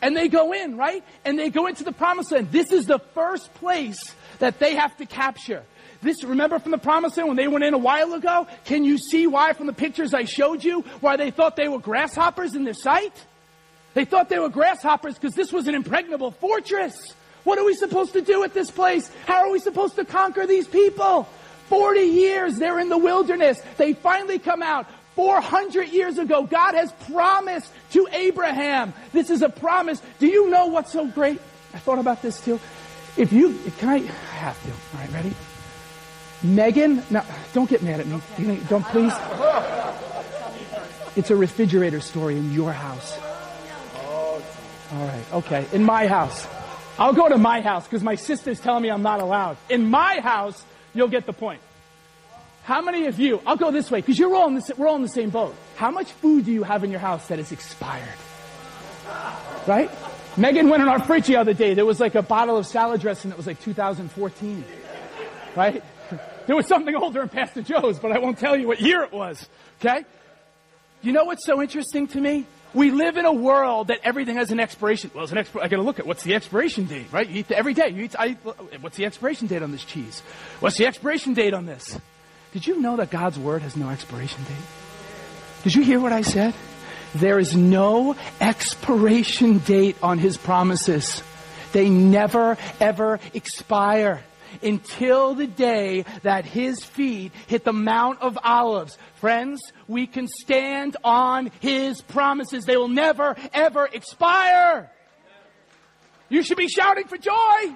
[0.06, 1.04] And they go in, right?
[1.26, 2.52] And they go into the promised land.
[2.52, 5.64] This is the first place that they have to capture.
[6.04, 8.46] This, remember from the promised land when they went in a while ago?
[8.66, 11.80] Can you see why from the pictures I showed you, why they thought they were
[11.80, 13.14] grasshoppers in their sight?
[13.96, 17.16] They thought they were grasshoppers because this was an impregnable fortress.
[17.44, 19.12] What are we supposed to do at this place?
[19.26, 21.28] How are we supposed to conquer these people?
[21.70, 23.60] 40 years they're in the wilderness.
[23.78, 24.86] They finally come out.
[25.16, 28.94] 400 years ago, God has promised to Abraham.
[29.14, 30.02] This is a promise.
[30.20, 31.40] Do you know what's so great?
[31.74, 32.60] I thought about this too.
[33.18, 34.70] If you, can I, I have to.
[34.70, 35.34] All right, ready?
[36.44, 38.60] Megan, no, don't get mad at me.
[38.70, 39.14] Don't please.
[41.16, 43.18] It's a refrigerator story in your house.
[44.92, 46.46] All right, okay, in my house.
[47.00, 49.58] I'll go to my house because my sister's telling me I'm not allowed.
[49.70, 50.64] In my house,
[50.94, 51.62] you'll get the point.
[52.66, 55.04] How many of you, I'll go this way because you're all in we're all in
[55.04, 55.56] the same boat.
[55.76, 58.18] How much food do you have in your house that is expired?
[59.68, 59.92] Right?
[60.36, 61.76] Megan went on our fridge the other day.
[61.76, 64.66] There was like a bottle of salad dressing that was like 2014.
[65.56, 65.84] Right?
[66.46, 69.12] There was something older in Pastor Joe's, but I won't tell you what year it
[69.12, 69.50] was.
[69.80, 70.06] Okay?
[71.02, 72.46] You know what's so interesting to me?
[72.76, 75.10] We live in a world that everything has an expiration.
[75.16, 77.28] Well, it's an exp- I got to look at what's the expiration date, right?
[77.28, 77.90] You eat the, every day.
[77.90, 78.16] You eat.
[78.20, 78.34] I,
[78.80, 80.20] what's the expiration date on this cheese?
[80.60, 82.00] What's the expiration date on this?
[82.56, 84.56] Did you know that God's word has no expiration date?
[85.64, 86.54] Did you hear what I said?
[87.14, 91.22] There is no expiration date on His promises.
[91.74, 94.24] They never ever expire
[94.64, 98.98] until the day that his feet hit the Mount of Olives.
[99.16, 102.64] Friends, we can stand on his promises.
[102.64, 104.90] They will never, ever expire.
[106.30, 107.76] You should be shouting for joy.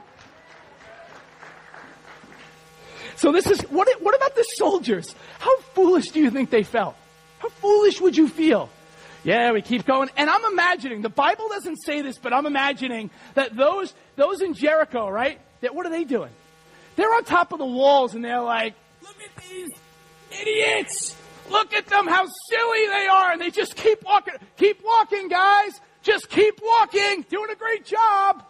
[3.19, 5.13] So this is, what, what about the soldiers?
[5.39, 6.95] How foolish do you think they felt?
[7.39, 8.69] How foolish would you feel?
[9.25, 10.09] Yeah, we keep going.
[10.15, 14.53] And I'm imagining, the Bible doesn't say this, but I'm imagining that those, those in
[14.53, 15.37] Jericho, right?
[15.59, 16.31] That, what are they doing?
[16.95, 19.69] They're on top of the walls and they're like, look at these
[20.39, 21.17] idiots.
[21.49, 23.33] Look at them, how silly they are.
[23.33, 24.35] And they just keep walking.
[24.55, 25.81] Keep walking, guys.
[26.03, 27.25] Just keep walking.
[27.29, 28.45] Doing a great job.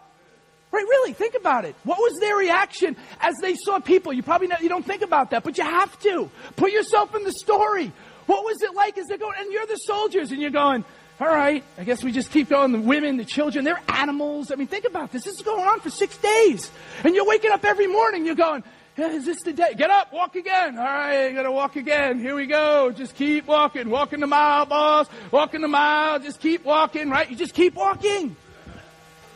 [0.72, 1.74] Right, really, think about it.
[1.82, 4.12] What was their reaction as they saw people?
[4.12, 6.30] You probably know, you don't think about that, but you have to.
[6.54, 7.90] Put yourself in the story.
[8.26, 10.84] What was it like as they're going, and you're the soldiers, and you're going,
[11.20, 12.72] all right, I guess we just keep going.
[12.72, 14.52] The women, the children, they're animals.
[14.52, 15.24] I mean, think about this.
[15.24, 16.70] This is going on for six days.
[17.04, 18.62] And you're waking up every morning, you're going,
[18.96, 19.74] is this the day?
[19.76, 20.78] Get up, walk again.
[20.78, 22.20] All right, you gotta walk again.
[22.20, 22.92] Here we go.
[22.92, 23.88] Just keep walking.
[23.88, 25.08] Walking the mile, boss.
[25.30, 26.18] Walking the mile.
[26.18, 27.28] Just keep walking, right?
[27.30, 28.36] You just keep walking.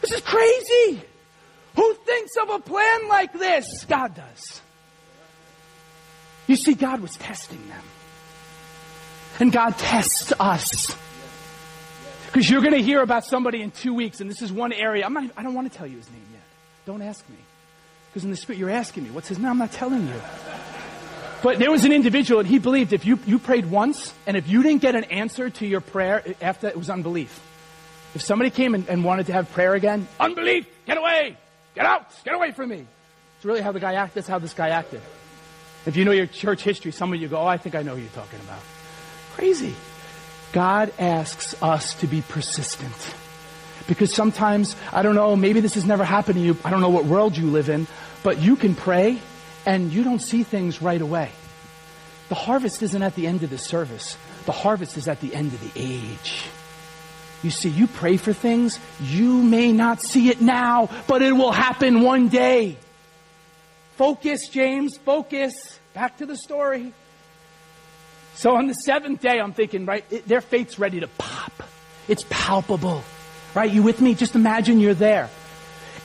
[0.01, 1.03] This is crazy.
[1.77, 3.85] Who thinks of a plan like this?
[3.85, 4.61] God does.
[6.47, 7.83] You see, God was testing them.
[9.41, 10.95] And God tests us.
[12.27, 15.05] Because you're going to hear about somebody in two weeks, and this is one area.
[15.05, 16.43] I'm not, I don't want to tell you his name yet.
[16.87, 17.37] Don't ask me.
[18.11, 19.49] Because in the spirit, you're asking me, what's his name?
[19.49, 20.21] I'm not telling you.
[21.43, 24.49] But there was an individual, and he believed if you, you prayed once, and if
[24.49, 27.41] you didn't get an answer to your prayer after, it was unbelief.
[28.15, 31.37] If somebody came and, and wanted to have prayer again, unbelief, get away,
[31.75, 32.87] get out, get away from me.
[33.37, 34.15] It's really how the guy acted.
[34.15, 35.03] That's how this guy acted.
[35.87, 37.95] If you know your church history, some of you go, oh, I think I know
[37.95, 38.61] who you're talking about.
[39.35, 39.75] Crazy.
[40.53, 43.15] God asks us to be persistent.
[43.87, 46.57] Because sometimes, I don't know, maybe this has never happened to you.
[46.65, 47.87] I don't know what world you live in,
[48.23, 49.19] but you can pray
[49.67, 51.31] and you don't see things right away.
[52.29, 54.17] The harvest isn't at the end of the service.
[54.47, 56.45] The harvest is at the end of the age.
[57.45, 61.53] You see, you pray for things, you may not see it now, but it will
[61.53, 62.79] happen one day.
[63.97, 65.53] Focus, James, focus.
[65.93, 66.95] Back to the story.
[68.35, 71.53] So on the seventh day, I'm thinking, right, it, their faith's ready to pop.
[72.09, 73.05] It's palpable.
[73.55, 73.71] Right?
[73.71, 74.15] You with me?
[74.15, 75.29] Just imagine you're there.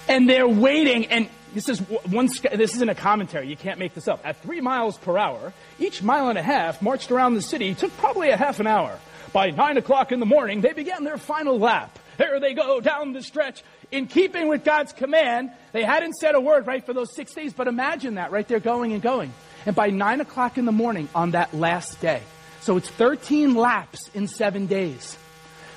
[0.07, 3.47] And they're waiting, and this is one, this isn't a commentary.
[3.47, 4.21] You can't make this up.
[4.25, 7.95] At three miles per hour, each mile and a half marched around the city took
[7.97, 8.99] probably a half an hour.
[9.33, 11.97] By nine o'clock in the morning, they began their final lap.
[12.17, 13.63] There they go down the stretch.
[13.91, 17.53] In keeping with God's command, they hadn't said a word, right, for those six days,
[17.53, 18.47] but imagine that, right?
[18.47, 19.33] They're going and going.
[19.65, 22.21] And by 9 o'clock in the morning on that last day,
[22.61, 25.17] so it's 13 laps in seven days.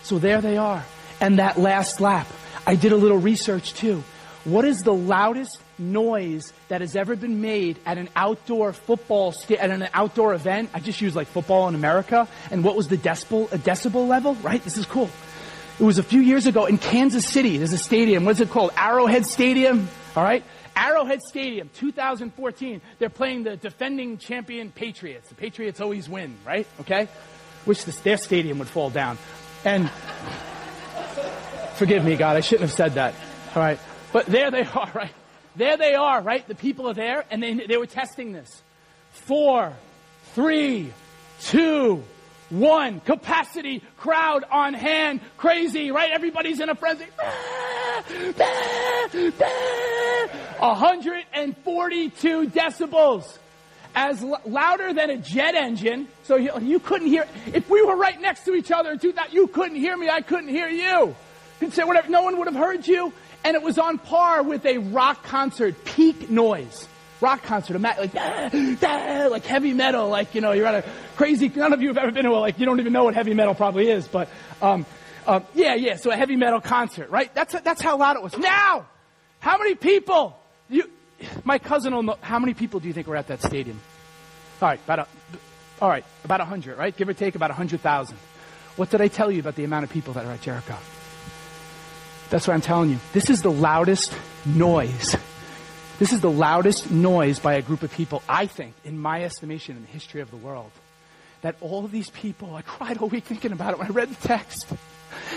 [0.02, 0.84] So there they are.
[1.20, 2.26] And that last lap,
[2.66, 4.02] I did a little research too.
[4.44, 9.56] What is the loudest noise that has ever been made at an outdoor football sta-
[9.58, 10.70] at an outdoor event?
[10.74, 12.28] I just use like football in America.
[12.50, 14.34] And what was the decibel a decibel level?
[14.36, 14.62] Right?
[14.62, 15.10] This is cool.
[15.80, 17.56] It was a few years ago in Kansas City.
[17.56, 18.24] There's a stadium.
[18.24, 18.72] What's it called?
[18.76, 19.88] Arrowhead Stadium.
[20.14, 20.44] All right.
[20.76, 22.80] Arrowhead Stadium, 2014.
[22.98, 25.28] They're playing the defending champion Patriots.
[25.28, 26.66] The Patriots always win, right?
[26.80, 27.08] Okay?
[27.66, 29.18] Wish this, their stadium would fall down.
[29.64, 29.90] And
[31.74, 33.14] forgive me, God, I shouldn't have said that.
[33.54, 33.78] All right.
[34.12, 35.12] But there they are, right?
[35.56, 36.46] There they are, right?
[36.46, 38.62] The people are there, and they, they were testing this.
[39.12, 39.74] Four,
[40.34, 40.92] three,
[41.42, 42.02] two,
[42.48, 43.00] one.
[43.00, 46.10] Capacity, crowd on hand, crazy, right?
[46.12, 47.06] Everybody's in a frenzy.
[50.58, 53.38] 142 decibels.
[53.94, 56.08] As l- louder than a jet engine.
[56.24, 59.34] So you, you, couldn't hear, if we were right next to each other in 2000,
[59.34, 61.14] you couldn't hear me, I couldn't hear you.
[61.60, 63.12] You'd say whatever, no one would have heard you.
[63.44, 66.88] And it was on par with a rock concert, peak noise.
[67.20, 71.80] Rock concert, like, like heavy metal, like, you know, you're at a crazy, none of
[71.80, 73.88] you have ever been to a, like, you don't even know what heavy metal probably
[73.88, 74.28] is, but,
[74.60, 74.84] um,
[75.26, 77.32] um, yeah, yeah, so a heavy metal concert, right?
[77.32, 78.36] That's, that's how loud it was.
[78.36, 78.86] Now,
[79.42, 80.38] How many people?
[80.70, 80.88] You,
[81.42, 82.16] my cousin will know.
[82.20, 83.80] How many people do you think were at that stadium?
[84.60, 85.06] All right, about a,
[85.80, 86.96] all right, about a hundred, right?
[86.96, 88.18] Give or take about a hundred thousand.
[88.76, 90.76] What did I tell you about the amount of people that are at Jericho?
[92.32, 92.98] That's what I'm telling you.
[93.12, 94.16] This is the loudest
[94.46, 95.14] noise.
[95.98, 99.76] This is the loudest noise by a group of people, I think, in my estimation,
[99.76, 100.70] in the history of the world.
[101.42, 104.26] That all these people, I cried all week thinking about it when I read the
[104.26, 104.66] text.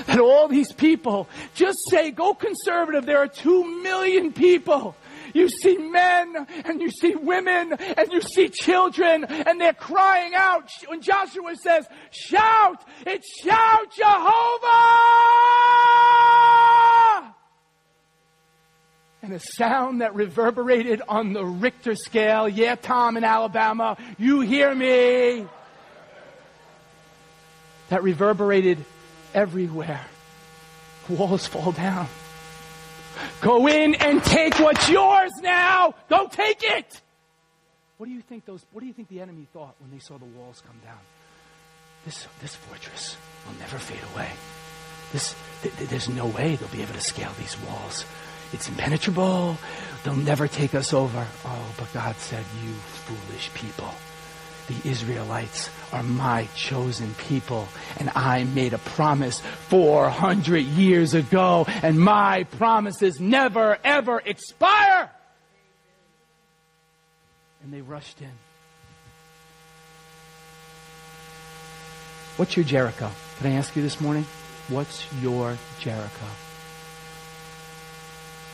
[0.05, 3.05] That all these people just say, go conservative.
[3.05, 4.95] There are two million people
[5.33, 10.69] you see men and you see women and you see children and they're crying out.
[10.87, 15.25] When Joshua says, shout, it's shout Jehovah!
[19.25, 22.47] And a sound that reverberated on the Richter scale.
[22.47, 25.47] Yeah, Tom in Alabama, you hear me.
[27.89, 28.85] That reverberated
[29.33, 30.05] everywhere.
[31.09, 32.07] Walls fall down.
[33.41, 35.95] Go in and take what's yours now.
[36.07, 37.01] Go take it.
[37.97, 40.19] What do you think those, what do you think the enemy thought when they saw
[40.19, 40.99] the walls come down?
[42.05, 43.17] This, this fortress
[43.47, 44.29] will never fade away.
[45.11, 48.05] This, th- th- there's no way they'll be able to scale these walls.
[48.53, 49.57] It's impenetrable.
[50.03, 51.25] They'll never take us over.
[51.45, 53.93] Oh, but God said, you foolish people
[54.67, 57.67] the Israelites are my chosen people.
[57.97, 65.11] And I made a promise 400 years ago, and my promises never, ever expire.
[67.63, 68.31] And they rushed in.
[72.37, 73.09] What's your Jericho?
[73.39, 74.25] Can I ask you this morning?
[74.67, 76.44] What's your Jericho?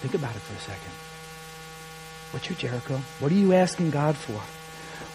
[0.02, 0.92] Think about it for a second.
[2.32, 3.00] What's your Jericho?
[3.20, 4.42] What are you asking God for?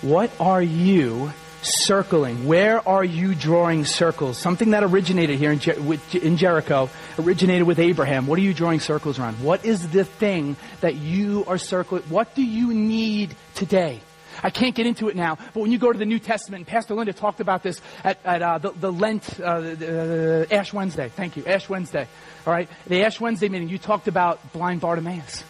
[0.07, 1.32] What are you
[1.62, 2.47] circling?
[2.47, 4.39] Where are you drawing circles?
[4.39, 8.28] Something that originated here in, Jer- in, Jericho, originated with Abraham.
[8.28, 9.43] What are you drawing circles around?
[9.43, 12.05] What is the thing that you are circling?
[12.05, 14.01] What do you need today?
[14.43, 16.66] I can't get into it now, but when you go to the New Testament, and
[16.66, 21.09] Pastor Linda talked about this at, at uh, the, the, Lent, uh, uh, Ash Wednesday.
[21.09, 22.07] Thank you, Ash Wednesday.
[22.47, 25.45] All right, the Ash Wednesday meeting, you talked about blind Bartimaeus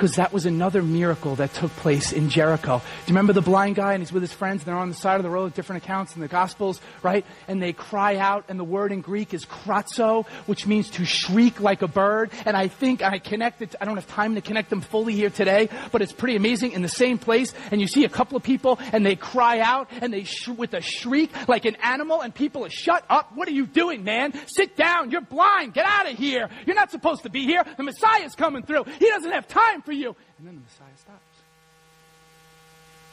[0.00, 2.78] because that was another miracle that took place in Jericho.
[2.78, 4.94] Do you remember the blind guy and he's with his friends and they're on the
[4.94, 7.26] side of the road, different accounts in the Gospels, right?
[7.48, 11.60] And they cry out and the word in Greek is krazo, which means to shriek
[11.60, 12.30] like a bird.
[12.46, 15.68] And I think I connected, I don't have time to connect them fully here today,
[15.92, 17.52] but it's pretty amazing in the same place.
[17.70, 20.72] And you see a couple of people and they cry out and they sh- with
[20.72, 23.36] a shriek like an animal and people are shut up.
[23.36, 24.32] What are you doing, man?
[24.46, 25.10] Sit down.
[25.10, 25.74] You're blind.
[25.74, 26.48] Get out of here.
[26.64, 27.66] You're not supposed to be here.
[27.76, 28.84] The Messiah's coming through.
[28.98, 30.14] He doesn't have time for for you.
[30.38, 31.42] And then the Messiah stops.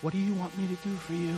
[0.02, 1.36] What do you want me to do for you?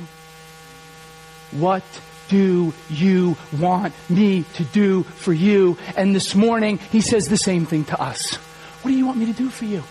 [1.57, 1.83] What
[2.27, 5.77] do you want me to do for you?
[5.95, 8.35] And this morning, he says the same thing to us.
[8.81, 9.81] What do you want me to do for you?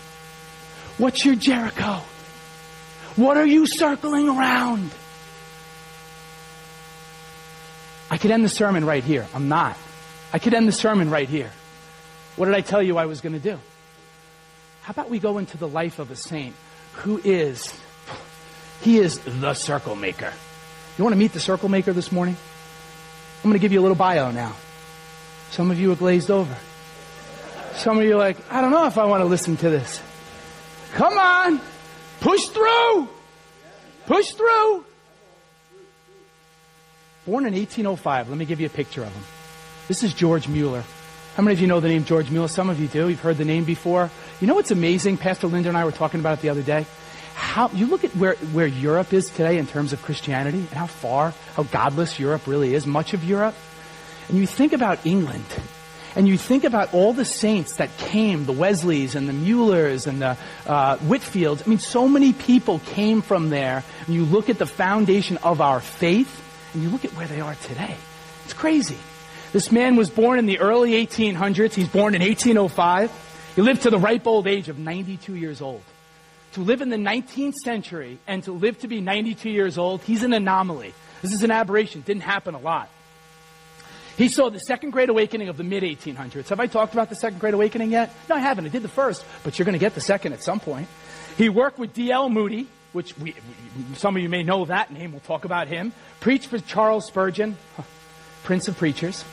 [0.98, 2.02] What's your Jericho?
[3.16, 4.90] What are you circling around?
[8.10, 9.26] I could end the sermon right here.
[9.32, 9.78] I'm not.
[10.30, 11.50] I could end the sermon right here.
[12.36, 13.58] What did I tell you I was going to do?
[14.88, 16.54] How about we go into the life of a saint
[16.94, 17.78] who is,
[18.80, 20.32] he is the circle maker.
[20.96, 22.38] You want to meet the circle maker this morning?
[23.36, 24.56] I'm going to give you a little bio now.
[25.50, 26.56] Some of you are glazed over.
[27.74, 30.00] Some of you are like, I don't know if I want to listen to this.
[30.94, 31.60] Come on.
[32.20, 33.10] Push through.
[34.06, 34.86] Push through.
[37.26, 38.30] Born in 1805.
[38.30, 39.24] Let me give you a picture of him.
[39.86, 40.84] This is George Mueller.
[41.38, 42.48] How many of you know the name George Mueller?
[42.48, 43.08] Some of you do.
[43.08, 44.10] You've heard the name before.
[44.40, 45.18] You know what's amazing?
[45.18, 46.84] Pastor Linda and I were talking about it the other day.
[47.36, 50.88] How, you look at where, where Europe is today in terms of Christianity and how
[50.88, 53.54] far, how godless Europe really is, much of Europe.
[54.28, 55.44] And you think about England
[56.16, 60.20] and you think about all the saints that came, the Wesleys and the Muellers and
[60.20, 60.36] the
[60.66, 61.64] uh, Whitefields.
[61.64, 63.84] I mean, so many people came from there.
[64.06, 67.40] And you look at the foundation of our faith and you look at where they
[67.40, 67.94] are today.
[68.44, 68.98] It's crazy.
[69.52, 71.72] This man was born in the early 1800s.
[71.72, 73.52] He's born in 1805.
[73.56, 75.82] He lived to the ripe old age of 92 years old.
[76.52, 80.22] To live in the 19th century and to live to be 92 years old, he's
[80.22, 80.92] an anomaly.
[81.22, 82.02] This is an aberration.
[82.02, 82.90] Didn't happen a lot.
[84.18, 86.48] He saw the second great awakening of the mid 1800s.
[86.48, 88.12] Have I talked about the second great awakening yet?
[88.28, 88.66] No, I haven't.
[88.66, 90.88] I did the first, but you're going to get the second at some point.
[91.38, 92.28] He worked with D.L.
[92.28, 93.34] Moody, which we,
[93.94, 95.12] some of you may know that name.
[95.12, 95.92] We'll talk about him.
[96.20, 97.56] Preached for Charles Spurgeon,
[98.42, 99.24] Prince of Preachers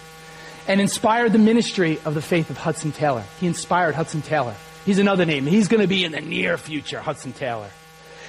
[0.67, 3.23] and inspired the ministry of the faith of Hudson Taylor.
[3.39, 4.55] He inspired Hudson Taylor.
[4.85, 5.45] He's another name.
[5.45, 7.69] He's going to be in the near future, Hudson Taylor.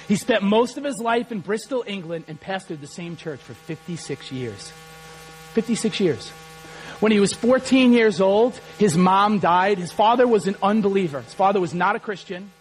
[0.07, 3.53] He spent most of his life in Bristol, England, and pastored the same church for
[3.53, 4.71] 56 years.
[5.53, 6.29] 56 years.
[6.99, 9.77] When he was 14 years old, his mom died.
[9.77, 11.21] His father was an unbeliever.
[11.21, 12.51] His father was not a Christian.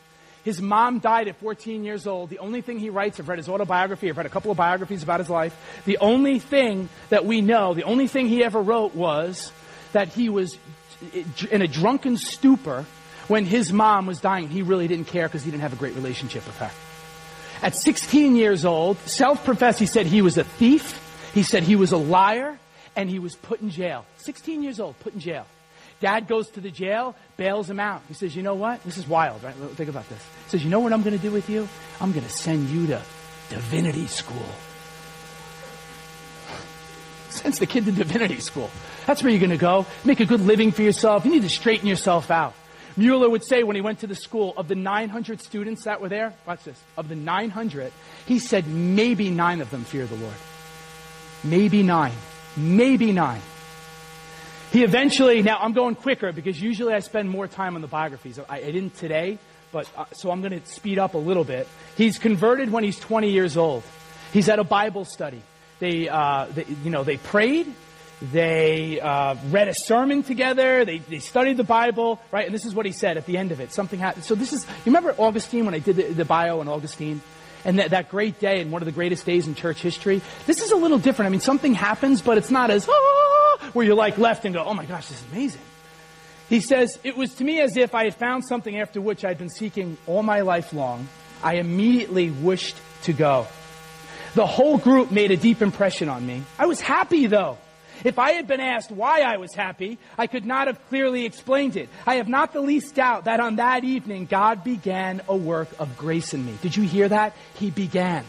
[0.45, 2.31] His mom died at 14 years old.
[2.31, 5.03] The only thing he writes, I've read his autobiography, I've read a couple of biographies
[5.03, 5.57] about his life.
[5.87, 9.51] The only thing that we know, the only thing he ever wrote was
[9.97, 10.59] that he was
[11.51, 12.84] in a drunken stupor
[13.28, 14.47] when his mom was dying.
[14.47, 16.70] He really didn't care because he didn't have a great relationship with her.
[17.62, 21.01] At 16 years old, self professed, he said he was a thief,
[21.32, 22.59] he said he was a liar,
[22.94, 24.05] and he was put in jail.
[24.18, 25.47] 16 years old, put in jail.
[26.01, 28.03] Dad goes to the jail, bails him out.
[28.07, 28.84] He says, You know what?
[28.84, 29.55] This is wild, right?
[29.55, 30.22] Think about this.
[30.44, 31.66] He says, You know what I'm going to do with you?
[32.03, 33.01] I'm going to send you to
[33.49, 34.51] divinity school.
[37.30, 38.70] Sends the kid to divinity school.
[39.07, 39.86] That's where you're going to go.
[40.04, 41.24] Make a good living for yourself.
[41.24, 42.54] You need to straighten yourself out.
[42.96, 46.09] Mueller would say when he went to the school, of the 900 students that were
[46.09, 47.92] there, watch this, of the 900,
[48.24, 50.34] he said maybe nine of them fear the Lord.
[51.44, 52.14] Maybe nine.
[52.57, 53.42] Maybe nine.
[54.72, 58.38] He eventually, now I'm going quicker because usually I spend more time on the biographies.
[58.38, 59.38] I, I didn't today,
[59.72, 61.68] but uh, so I'm going to speed up a little bit.
[61.96, 63.84] He's converted when he's 20 years old.
[64.32, 65.42] He's at a Bible study.
[65.78, 67.72] They, uh, they you know, they prayed
[68.20, 70.84] they uh, read a sermon together.
[70.84, 72.46] They, they studied the Bible, right?
[72.46, 73.72] And this is what he said at the end of it.
[73.72, 74.24] Something happened.
[74.24, 77.20] So this is, you remember Augustine when I did the, the bio on Augustine?
[77.64, 80.22] And that, that great day and one of the greatest days in church history?
[80.46, 81.26] This is a little different.
[81.26, 84.64] I mean, something happens, but it's not as, ah, where you're like left and go,
[84.64, 85.60] oh my gosh, this is amazing.
[86.48, 89.38] He says, it was to me as if I had found something after which I'd
[89.38, 91.08] been seeking all my life long.
[91.42, 93.48] I immediately wished to go.
[94.34, 96.44] The whole group made a deep impression on me.
[96.58, 97.58] I was happy though.
[98.05, 101.76] If I had been asked why I was happy, I could not have clearly explained
[101.76, 101.88] it.
[102.07, 105.97] I have not the least doubt that on that evening, God began a work of
[105.97, 106.57] grace in me.
[106.62, 107.34] Did you hear that?
[107.55, 108.24] He began.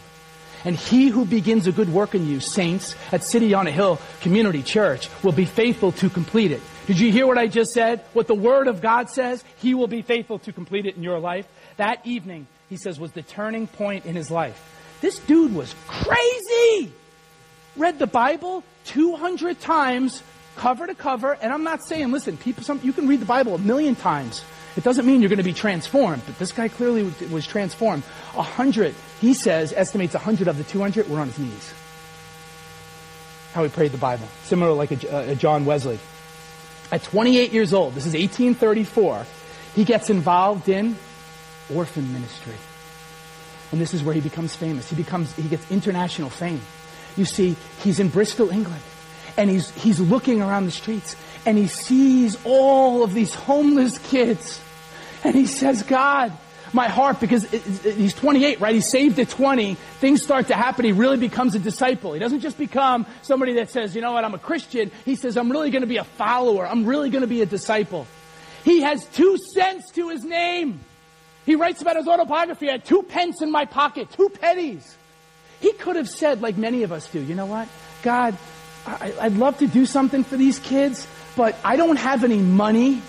[0.64, 4.00] And he who begins a good work in you, saints, at City on a Hill
[4.20, 6.60] Community Church, will be faithful to complete it.
[6.86, 8.00] Did you hear what I just said?
[8.12, 9.44] What the Word of God says?
[9.58, 11.46] He will be faithful to complete it in your life.
[11.76, 14.60] That evening, he says, was the turning point in his life.
[15.00, 16.92] This dude was crazy!
[17.78, 20.22] Read the Bible, 200 times,
[20.56, 21.38] cover to cover.
[21.40, 24.44] And I'm not saying, listen, people, some, you can read the Bible a million times.
[24.76, 28.02] It doesn't mean you're going to be transformed, but this guy clearly was transformed.
[28.36, 31.74] A hundred, he says, estimates a hundred of the 200 were on his knees.
[33.54, 34.28] How he prayed the Bible.
[34.44, 35.98] Similar like a, uh, a John Wesley.
[36.90, 39.26] At 28 years old, this is 1834,
[39.74, 40.96] he gets involved in
[41.74, 42.54] orphan ministry.
[43.70, 44.88] And this is where he becomes famous.
[44.88, 46.60] He becomes, he gets international fame.
[47.18, 48.82] You see, he's in Bristol, England,
[49.36, 54.60] and he's, he's looking around the streets, and he sees all of these homeless kids.
[55.24, 56.32] And he says, God,
[56.72, 58.74] my heart, because it, it, he's 28, right?
[58.74, 59.74] He saved at 20.
[59.74, 60.84] Things start to happen.
[60.84, 62.12] He really becomes a disciple.
[62.12, 64.90] He doesn't just become somebody that says, you know what, I'm a Christian.
[65.04, 66.66] He says, I'm really going to be a follower.
[66.66, 68.06] I'm really going to be a disciple.
[68.64, 70.80] He has two cents to his name.
[71.46, 72.68] He writes about his autobiography.
[72.68, 74.97] I had two pence in my pocket, two pennies.
[75.60, 77.66] He could have said, like many of us do, you know what?
[78.02, 78.36] God,
[78.86, 81.06] I, I'd love to do something for these kids,
[81.36, 83.02] but I don't have any money.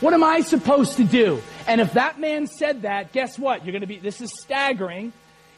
[0.00, 1.42] What am I supposed to do?
[1.66, 3.64] And if that man said that, guess what?
[3.64, 5.12] You're going to be, this is staggering.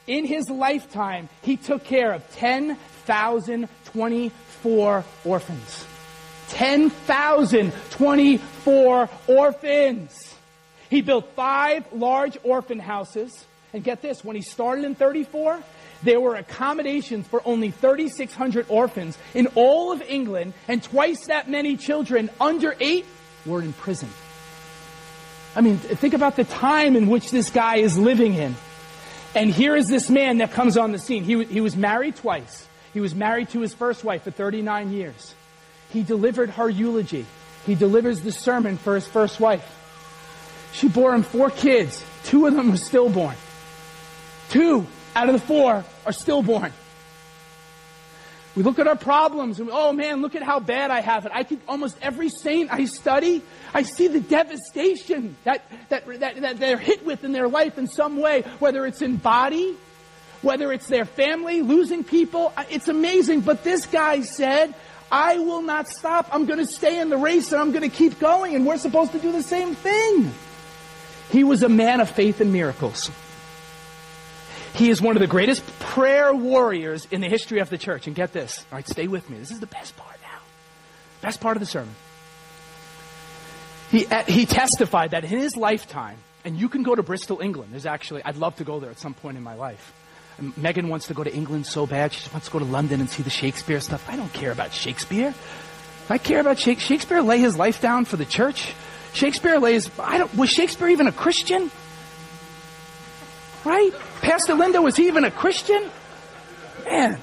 [0.07, 5.87] In his lifetime, he took care of 10,024 orphans.
[6.49, 10.35] 10,024 orphans.
[10.89, 13.47] He built five large orphan houses.
[13.73, 15.63] And get this, when he started in 34,
[16.03, 21.77] there were accommodations for only 3,600 orphans in all of England, and twice that many
[21.77, 23.07] children under eight
[23.45, 24.09] were in prison.
[25.55, 28.55] I mean, think about the time in which this guy is living in.
[29.35, 31.25] And here is this man that comes on the scene.
[31.25, 32.67] He, he was married twice.
[32.93, 35.35] He was married to his first wife for 39 years.
[35.91, 37.27] He delivered her eulogy.
[37.67, 39.77] He delivers the sermon for his first wife.
[40.73, 42.05] She bore him four kids.
[42.25, 43.37] Two of them were stillborn.
[44.49, 46.73] Two out of the four are stillborn.
[48.57, 51.33] We look at our problems and, oh man, look at how bad I have it.
[51.33, 53.43] I think almost every saint I study,
[53.73, 57.87] I see the devastation that, that, that, that they're hit with in their life in
[57.87, 59.77] some way, whether it's in body,
[60.43, 62.53] whether it's their family, losing people.
[62.71, 63.43] It's amazing.
[63.43, 64.75] But this guy said,
[65.13, 66.29] I will not stop.
[66.33, 68.57] I'm going to stay in the race and I'm going to keep going.
[68.57, 70.33] And we're supposed to do the same thing.
[71.31, 73.13] He was a man of faith and miracles.
[74.75, 78.07] He is one of the greatest prayer warriors in the history of the church.
[78.07, 78.65] And get this.
[78.71, 79.39] All right, stay with me.
[79.39, 80.39] This is the best part now.
[81.21, 81.95] Best part of the sermon.
[83.91, 87.73] He, uh, he testified that in his lifetime, and you can go to Bristol, England.
[87.73, 89.93] There's actually, I'd love to go there at some point in my life.
[90.39, 92.13] And Megan wants to go to England so bad.
[92.13, 94.09] She just wants to go to London and see the Shakespeare stuff.
[94.09, 95.35] I don't care about Shakespeare.
[96.09, 96.97] I care about Shakespeare.
[96.97, 98.73] Shakespeare lay his life down for the church.
[99.13, 101.71] Shakespeare lays, I don't, was Shakespeare even a Christian?
[103.65, 103.93] Right?
[104.23, 105.91] Pastor Linda, was he even a Christian?
[106.85, 107.19] Man,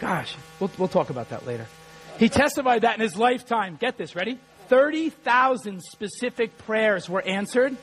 [0.00, 1.66] gosh, we'll, we'll talk about that later.
[2.18, 4.38] He testified that in his lifetime, get this, ready?
[4.68, 7.76] 30,000 specific prayers were answered.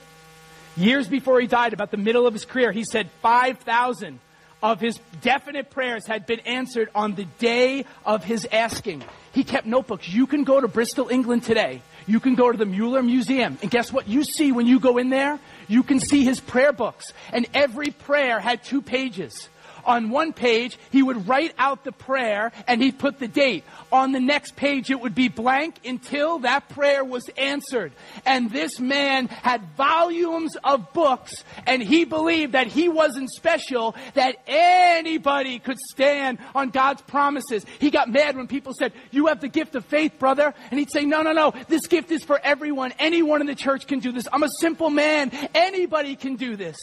[0.75, 4.19] Years before he died, about the middle of his career, he said 5,000
[4.61, 9.03] of his definite prayers had been answered on the day of his asking.
[9.31, 10.07] He kept notebooks.
[10.09, 11.81] You can go to Bristol, England today.
[12.09, 13.59] You can go to the Mueller Museum.
[13.61, 15.39] And guess what you see when you go in there?
[15.67, 17.13] You can see his prayer books.
[17.31, 19.47] And every prayer had two pages.
[19.89, 23.63] On one page, he would write out the prayer and he'd put the date.
[23.91, 27.91] On the next page, it would be blank until that prayer was answered.
[28.23, 34.35] And this man had volumes of books and he believed that he wasn't special, that
[34.45, 37.65] anybody could stand on God's promises.
[37.79, 40.53] He got mad when people said, you have the gift of faith, brother.
[40.69, 42.93] And he'd say, no, no, no, this gift is for everyone.
[42.99, 44.27] Anyone in the church can do this.
[44.31, 45.31] I'm a simple man.
[45.55, 46.77] Anybody can do this.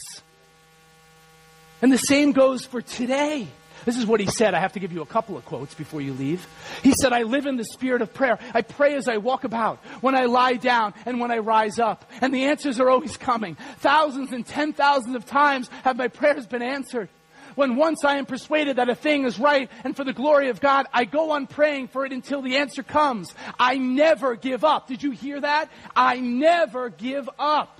[1.81, 3.47] And the same goes for today.
[3.85, 4.53] This is what he said.
[4.53, 6.45] I have to give you a couple of quotes before you leave.
[6.83, 8.37] He said, I live in the spirit of prayer.
[8.53, 12.09] I pray as I walk about, when I lie down, and when I rise up.
[12.19, 13.55] And the answers are always coming.
[13.77, 17.07] Thousands and ten thousands of times have my prayers been answered.
[17.55, 20.59] When once I am persuaded that a thing is right and for the glory of
[20.59, 23.33] God, I go on praying for it until the answer comes.
[23.57, 24.87] I never give up.
[24.87, 25.71] Did you hear that?
[25.95, 27.76] I never give up.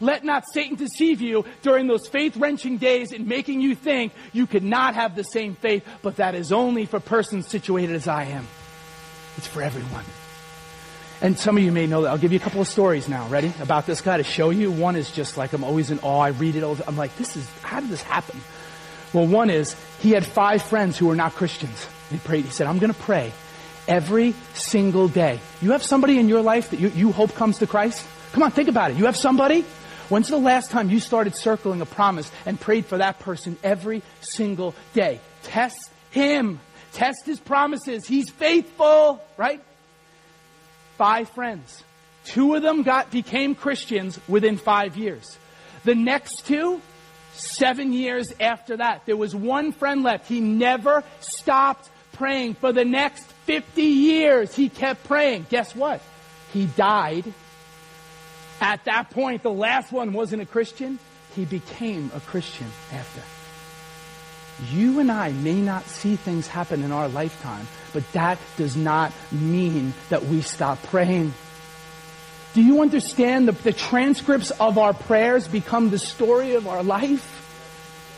[0.00, 4.46] Let not Satan deceive you during those faith wrenching days in making you think you
[4.46, 8.24] could not have the same faith, but that is only for persons situated as I
[8.24, 8.46] am.
[9.36, 10.04] It's for everyone.
[11.20, 12.08] And some of you may know that.
[12.10, 13.28] I'll give you a couple of stories now.
[13.28, 13.52] Ready?
[13.60, 14.72] About this guy to show you.
[14.72, 16.20] One is just like I'm always in awe.
[16.20, 16.76] I read it all.
[16.86, 18.40] I'm like, this is, how did this happen?
[19.12, 21.86] Well, one is he had five friends who were not Christians.
[22.10, 22.44] He prayed.
[22.44, 23.32] He said, I'm going to pray
[23.86, 25.38] every single day.
[25.60, 28.04] You have somebody in your life that you, you hope comes to Christ?
[28.32, 28.96] Come on, think about it.
[28.96, 29.64] You have somebody?
[30.12, 34.02] When's the last time you started circling a promise and prayed for that person every
[34.20, 35.20] single day?
[35.42, 36.60] Test him.
[36.92, 38.06] Test his promises.
[38.06, 39.62] He's faithful, right?
[40.98, 41.82] Five friends.
[42.26, 45.38] Two of them got became Christians within five years.
[45.84, 46.82] The next two,
[47.32, 49.06] seven years after that.
[49.06, 50.28] There was one friend left.
[50.28, 52.56] He never stopped praying.
[52.56, 55.46] For the next 50 years, he kept praying.
[55.48, 56.02] Guess what?
[56.52, 57.32] He died
[58.62, 61.00] at that point, the last one wasn't a Christian.
[61.34, 63.22] He became a Christian after.
[64.70, 69.12] You and I may not see things happen in our lifetime, but that does not
[69.32, 71.34] mean that we stop praying.
[72.54, 77.40] Do you understand the, the transcripts of our prayers become the story of our life?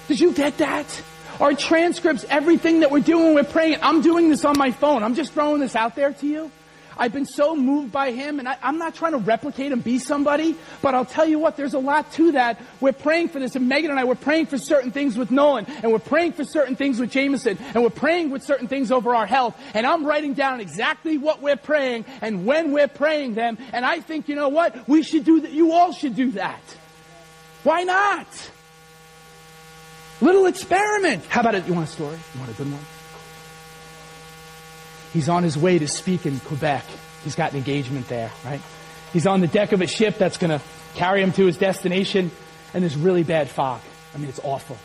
[0.09, 1.03] Did you get that?
[1.41, 3.79] Our transcripts, everything that we're doing, we're praying.
[3.81, 5.03] I'm doing this on my phone.
[5.03, 6.51] I'm just throwing this out there to you.
[6.97, 9.99] I've been so moved by him, and I, am not trying to replicate and be
[9.99, 12.61] somebody, but I'll tell you what, there's a lot to that.
[12.81, 15.67] We're praying for this, and Megan and I, we're praying for certain things with Nolan,
[15.83, 19.15] and we're praying for certain things with Jameson, and we're praying with certain things over
[19.15, 23.59] our health, and I'm writing down exactly what we're praying and when we're praying them,
[23.73, 26.63] and I think, you know what, we should do that, you all should do that.
[27.63, 28.51] Why not?
[30.21, 31.25] Little experiment.
[31.27, 31.67] How about it?
[31.67, 32.19] You want a story?
[32.35, 32.81] You want a good one?
[35.15, 36.85] He's on his way to speak in Quebec.
[37.23, 38.61] He's got an engagement there, right?
[39.13, 40.63] He's on the deck of a ship that's going to
[40.97, 42.31] carry him to his destination,
[42.75, 43.81] and there's really bad fog.
[44.13, 44.77] I mean, it's awful.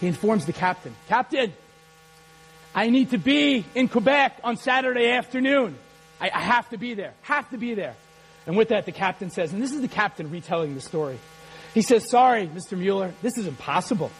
[0.00, 1.52] He informs the captain, Captain,
[2.74, 5.78] I need to be in Quebec on Saturday afternoon.
[6.20, 7.14] I, I have to be there.
[7.22, 7.94] Have to be there.
[8.46, 11.18] And with that, the captain says, and this is the captain retelling the story.
[11.74, 12.78] He says, Sorry, Mr.
[12.78, 14.10] Mueller, this is impossible.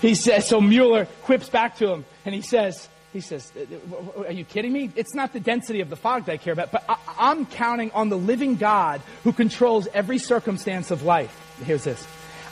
[0.00, 4.24] He says, so Mueller quips back to him, and he says, he says, uh, uh,
[4.24, 4.90] Are you kidding me?
[4.94, 7.90] It's not the density of the fog that I care about, but I, am counting
[7.92, 11.34] on the living God who controls every circumstance of life.
[11.64, 12.06] Here's this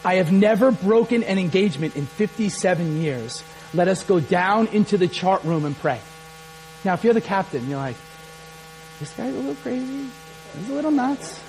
[0.05, 3.43] I have never broken an engagement in 57 years.
[3.75, 6.01] Let us go down into the chart room and pray.
[6.85, 7.97] Now, if you're the captain, you're like,
[8.99, 10.09] This guy's a little crazy.
[10.59, 11.43] He's a little nuts.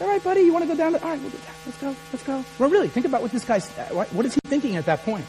[0.00, 0.96] All right, buddy, you want to go down?
[0.96, 1.54] All right, we'll go down.
[1.64, 1.96] Let's go.
[2.12, 2.44] Let's go.
[2.58, 5.24] Well, really, think about what this guy's, what is he thinking at that point?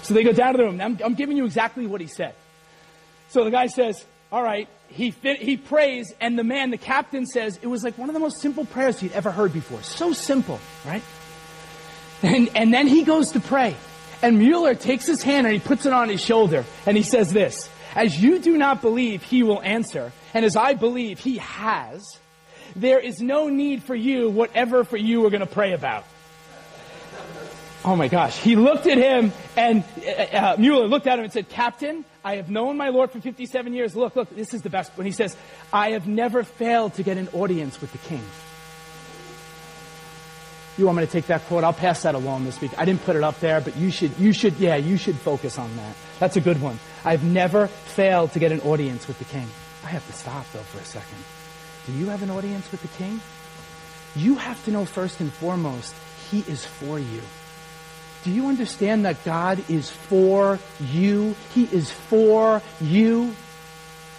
[0.00, 0.80] So they go down to the room.
[0.80, 2.34] I'm, I'm giving you exactly what he said.
[3.34, 7.26] So the guy says, all right, he, fit, he prays, and the man, the captain
[7.26, 9.82] says, it was like one of the most simple prayers he'd ever heard before.
[9.82, 11.02] So simple, right?
[12.22, 13.74] And, and then he goes to pray.
[14.22, 17.32] And Mueller takes his hand and he puts it on his shoulder, and he says
[17.32, 22.20] this, as you do not believe he will answer, and as I believe he has,
[22.76, 26.04] there is no need for you, whatever for you we're going to pray about.
[27.84, 28.38] Oh my gosh.
[28.38, 32.36] He looked at him and uh, uh, Mueller looked at him and said, Captain, I
[32.36, 33.94] have known my Lord for 57 years.
[33.94, 34.90] Look, look, this is the best.
[34.96, 35.36] When he says,
[35.72, 38.24] I have never failed to get an audience with the king.
[40.78, 41.62] You want me to take that quote?
[41.62, 42.72] I'll pass that along this week.
[42.78, 45.58] I didn't put it up there, but you should, you should, yeah, you should focus
[45.58, 45.94] on that.
[46.18, 46.80] That's a good one.
[47.04, 49.46] I've never failed to get an audience with the king.
[49.84, 51.22] I have to stop though for a second.
[51.86, 53.20] Do you have an audience with the king?
[54.16, 55.94] You have to know first and foremost,
[56.30, 57.20] he is for you.
[58.24, 61.36] Do you understand that God is for you?
[61.54, 63.34] He is for you.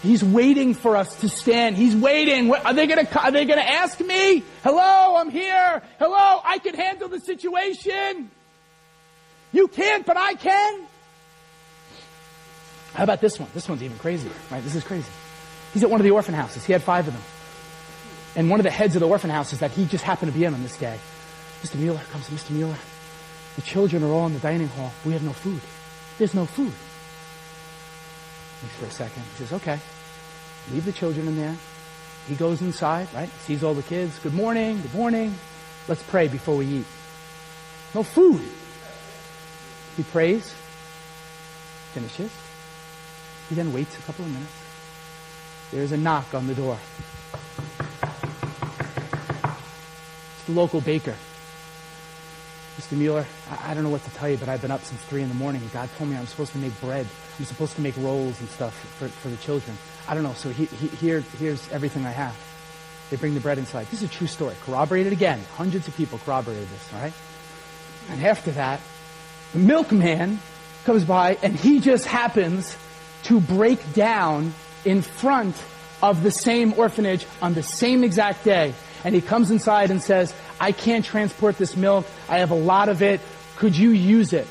[0.04, 1.76] He's waiting for us to stand.
[1.76, 2.54] He's waiting.
[2.54, 4.44] Are they going to, are they going to ask me?
[4.64, 5.82] Hello, I'm here.
[5.98, 8.30] Hello, I can handle the situation.
[9.52, 10.86] You can't, but I can.
[12.94, 13.50] How about this one?
[13.56, 14.64] This one's even crazier, right?
[14.64, 15.12] This is crazy.
[15.74, 16.64] He's at one of the orphan houses.
[16.64, 17.24] He had five of them.
[18.36, 20.46] And one of the heads of the orphan houses that he just happened to be
[20.46, 21.00] in on this day.
[21.64, 21.76] Mr.
[21.76, 22.52] Mueller comes, Mr.
[22.52, 22.78] Mueller,
[23.56, 24.92] the children are all in the dining hall.
[25.06, 25.62] We have no food.
[26.18, 26.74] There's no food.
[28.62, 29.24] Thinks for a second.
[29.24, 29.80] He says, okay,
[30.72, 31.56] leave the children in there.
[32.28, 33.30] He goes inside, right?
[33.42, 34.18] Sees all the kids.
[34.20, 35.36] Good morning, good morning.
[35.88, 36.86] Let's pray before we eat.
[37.94, 38.42] No food.
[39.96, 40.54] He prays,
[41.94, 42.32] finishes.
[43.50, 44.52] He then waits a couple of minutes.
[45.72, 46.78] There's a knock on the door.
[50.34, 51.16] It's the local baker.
[52.78, 52.98] Mr.
[52.98, 55.22] Mueller, I, I, don't know what to tell you, but I've been up since 3
[55.22, 55.62] in the morning.
[55.72, 57.08] God told me I'm supposed to make bread.
[57.40, 59.78] I'm supposed to make rolls and stuff for, for the children.
[60.08, 62.36] I don't know, so he, he, here, here's everything I have.
[63.10, 63.88] They bring the bread inside.
[63.88, 64.56] This is a true story.
[64.66, 65.40] Corroborated again.
[65.56, 67.14] Hundreds of people corroborated this, all right?
[68.10, 68.82] And after that,
[69.54, 70.40] the milkman
[70.84, 72.76] comes by and he just happens
[73.24, 74.54] to break down
[74.84, 75.56] in front
[76.02, 78.74] of the same orphanage on the same exact day.
[79.04, 82.06] And he comes inside and says, I can't transport this milk.
[82.30, 83.22] I have a lot of it.
[83.58, 84.48] Could you use it?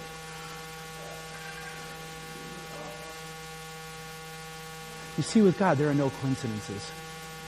[5.16, 6.90] You see, with God, there are no coincidences.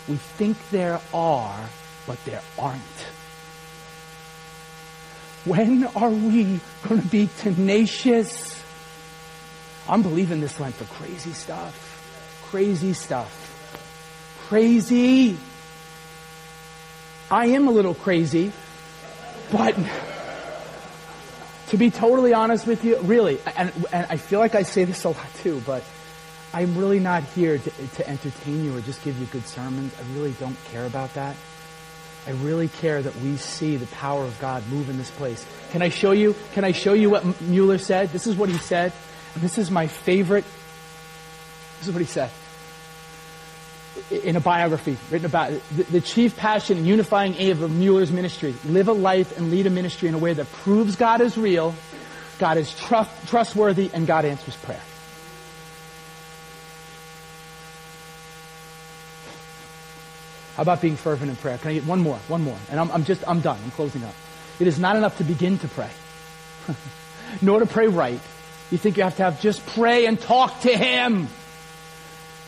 [0.08, 1.68] We think there are,
[2.06, 2.80] but there aren't.
[5.44, 8.62] When are we going to be tenacious?
[9.88, 11.82] I'm believing this Lent for crazy stuff.
[12.50, 13.42] Crazy stuff.
[14.48, 15.36] Crazy.
[17.30, 18.52] I am a little crazy,
[19.50, 19.76] but
[21.68, 25.02] to be totally honest with you, really, and, and I feel like I say this
[25.02, 25.82] a lot too, but
[26.54, 29.92] I'm really not here to, to entertain you or just give you good sermons.
[29.98, 31.34] I really don't care about that.
[32.28, 35.44] I really care that we see the power of God move in this place.
[35.72, 36.36] Can I show you?
[36.54, 38.10] Can I show you what Mueller said?
[38.10, 38.92] This is what he said.
[39.34, 40.44] And this is my favorite.
[41.78, 42.30] This is what he said
[44.10, 48.12] in a biography written about it, the, the, chief passion and unifying aim of Mueller's
[48.12, 48.54] ministry.
[48.64, 51.74] Live a life and lead a ministry in a way that proves God is real,
[52.38, 54.82] God is trust, trustworthy, and God answers prayer.
[60.56, 61.58] How about being fervent in prayer?
[61.58, 62.16] Can I get one more?
[62.28, 62.56] One more.
[62.70, 63.58] And I'm, I'm just, I'm done.
[63.62, 64.14] I'm closing up.
[64.58, 65.90] It is not enough to begin to pray,
[67.42, 68.20] nor to pray right.
[68.70, 71.28] You think you have to have just pray and talk to Him.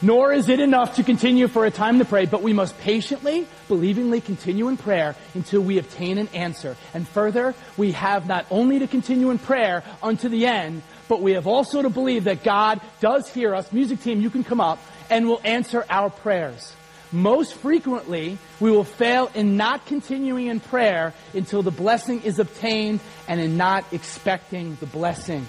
[0.01, 3.49] Nor is it enough to continue for a time to pray, but we must patiently,
[3.67, 6.77] believingly continue in prayer until we obtain an answer.
[6.95, 11.33] And further, we have not only to continue in prayer unto the end, but we
[11.33, 13.73] have also to believe that God does hear us.
[13.73, 14.79] Music team, you can come up
[15.11, 16.77] and will answer our prayers.
[17.11, 23.01] Most frequently, we will fail in not continuing in prayer until the blessing is obtained
[23.27, 25.49] and in not expecting the blessing.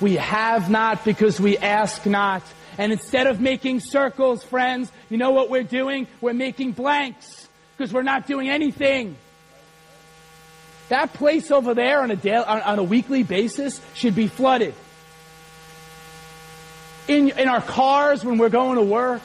[0.00, 2.42] We have not because we ask not.
[2.78, 6.06] And instead of making circles, friends, you know what we're doing?
[6.20, 9.16] We're making blanks because we're not doing anything.
[10.88, 14.74] That place over there on a, daily, on, on a weekly basis should be flooded.
[17.08, 19.22] In, in our cars when we're going to work,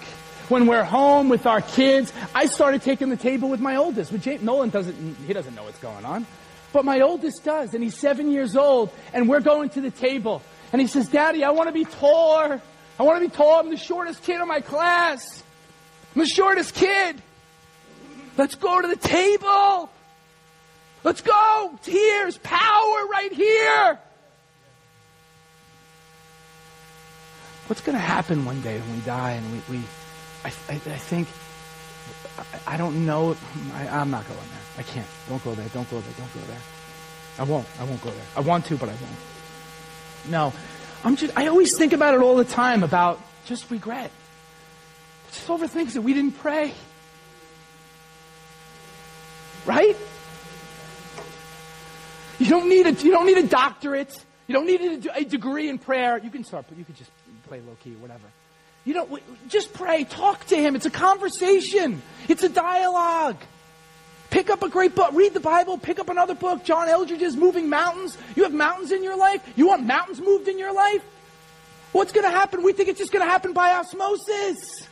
[0.50, 2.14] when we're home with our kids.
[2.34, 4.12] I started taking the table with my oldest.
[4.12, 6.26] But James, Nolan doesn't, he doesn't know what's going on.
[6.74, 10.42] But my oldest does, and he's seven years old, and we're going to the table.
[10.72, 12.62] And he says, Daddy, I want to be taller.
[13.00, 13.60] I want to be tall.
[13.60, 15.44] I'm the shortest kid in my class.
[16.16, 17.22] I'm the shortest kid.
[18.38, 19.90] Let's go to the table.
[21.04, 21.80] Let's go.
[21.84, 24.00] Tears, power right here.
[27.68, 29.84] What's going to happen one day when we die and we, we
[30.44, 31.28] I, I, I think,
[32.38, 33.36] I, I, don't know.
[33.74, 34.60] I, I'm not going there.
[34.78, 35.08] I can't.
[35.28, 35.68] Don't go there.
[35.70, 36.14] Don't go there.
[36.18, 36.62] Don't go there.
[37.40, 37.68] I won't.
[37.80, 38.26] I won't go there.
[38.36, 39.18] I want to, but I won't.
[40.30, 40.54] No.
[41.04, 44.12] I'm just, I always think about it all the time about just regret.
[45.32, 46.74] Just over things that we didn't pray.
[49.66, 49.98] Right?
[52.40, 54.14] You don't need a, you don't need a doctorate.
[54.48, 56.18] You don't need a, a degree in prayer.
[56.18, 57.12] You can start, but you can just
[57.48, 58.28] play low key or whatever.
[58.86, 60.06] You don't, just pray.
[60.06, 60.76] Talk to him.
[60.76, 62.02] It's a conversation.
[62.30, 63.38] It's a dialogue.
[64.30, 65.12] Pick up a great book.
[65.14, 65.78] Read the Bible.
[65.78, 66.64] Pick up another book.
[66.64, 68.18] John Eldredge's Moving Mountains.
[68.36, 69.42] You have mountains in your life.
[69.56, 71.04] You want mountains moved in your life?
[71.94, 72.64] What's going to happen?
[72.64, 74.88] We think it's just going to happen by osmosis.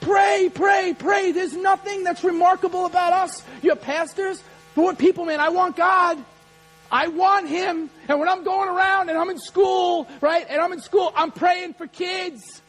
[0.00, 1.32] Pray, pray, pray.
[1.32, 3.42] There's nothing that's remarkable about us.
[3.62, 4.42] You have pastors.
[4.76, 6.22] Lord, people, man, I want God.
[6.92, 7.90] I want Him.
[8.08, 11.32] And when I'm going around and I'm in school, right, and I'm in school, I'm
[11.32, 12.62] praying for kids.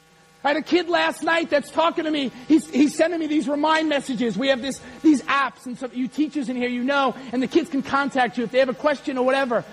[0.45, 2.31] I had a kid last night that's talking to me.
[2.47, 4.37] He's, he's sending me these remind messages.
[4.37, 7.47] We have this, these apps, and some you teachers in here, you know, and the
[7.47, 9.65] kids can contact you if they have a question or whatever.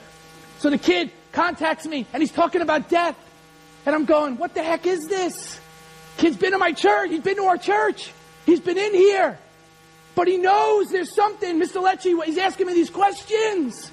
[0.61, 3.19] So the kid contacts me, and he's talking about death.
[3.85, 5.61] And I'm going, what the heck is this?
[6.17, 7.11] Kid's been to my church.
[7.11, 8.11] He's been to our church.
[8.47, 9.39] He's been in here.
[10.15, 11.61] But he knows there's something.
[11.61, 11.85] Mr.
[11.85, 13.91] Lecce, he's asking me these questions.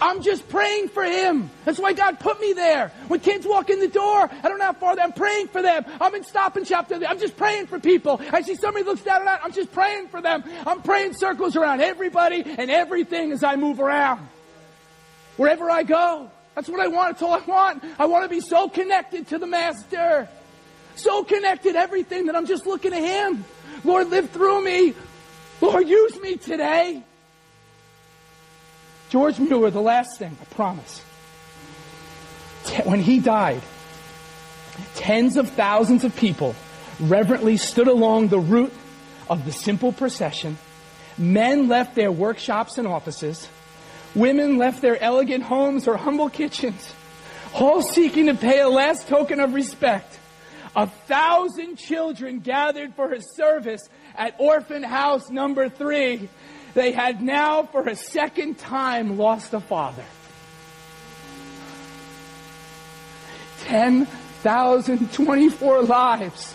[0.00, 1.50] I'm just praying for him.
[1.64, 2.92] That's why God put me there.
[3.08, 5.84] When kids walk in the door, I don't know how far I'm praying for them.
[6.00, 6.90] I'm in Stop and Shop.
[6.90, 8.20] I'm just praying for people.
[8.32, 9.40] I see somebody looks down and out.
[9.42, 10.44] I'm just praying for them.
[10.66, 14.28] I'm praying circles around everybody and everything as I move around.
[15.36, 16.30] Wherever I go.
[16.54, 17.18] That's what I want.
[17.18, 17.84] That's all I want.
[17.98, 20.28] I want to be so connected to the Master.
[20.96, 23.44] So connected, everything that I'm just looking at Him.
[23.84, 24.94] Lord, live through me.
[25.60, 27.02] Lord, use me today.
[29.08, 31.00] George Mueller, the last thing, I promise.
[32.84, 33.62] When he died,
[34.94, 36.54] tens of thousands of people
[36.98, 38.72] reverently stood along the route
[39.28, 40.58] of the simple procession.
[41.16, 43.48] Men left their workshops and offices.
[44.14, 46.92] Women left their elegant homes or humble kitchens,
[47.54, 50.18] all seeking to pay a last token of respect.
[50.74, 56.28] A thousand children gathered for his service at Orphan House number three
[56.76, 60.04] they had now, for a second time, lost a father.
[63.62, 66.54] 10,024 lives.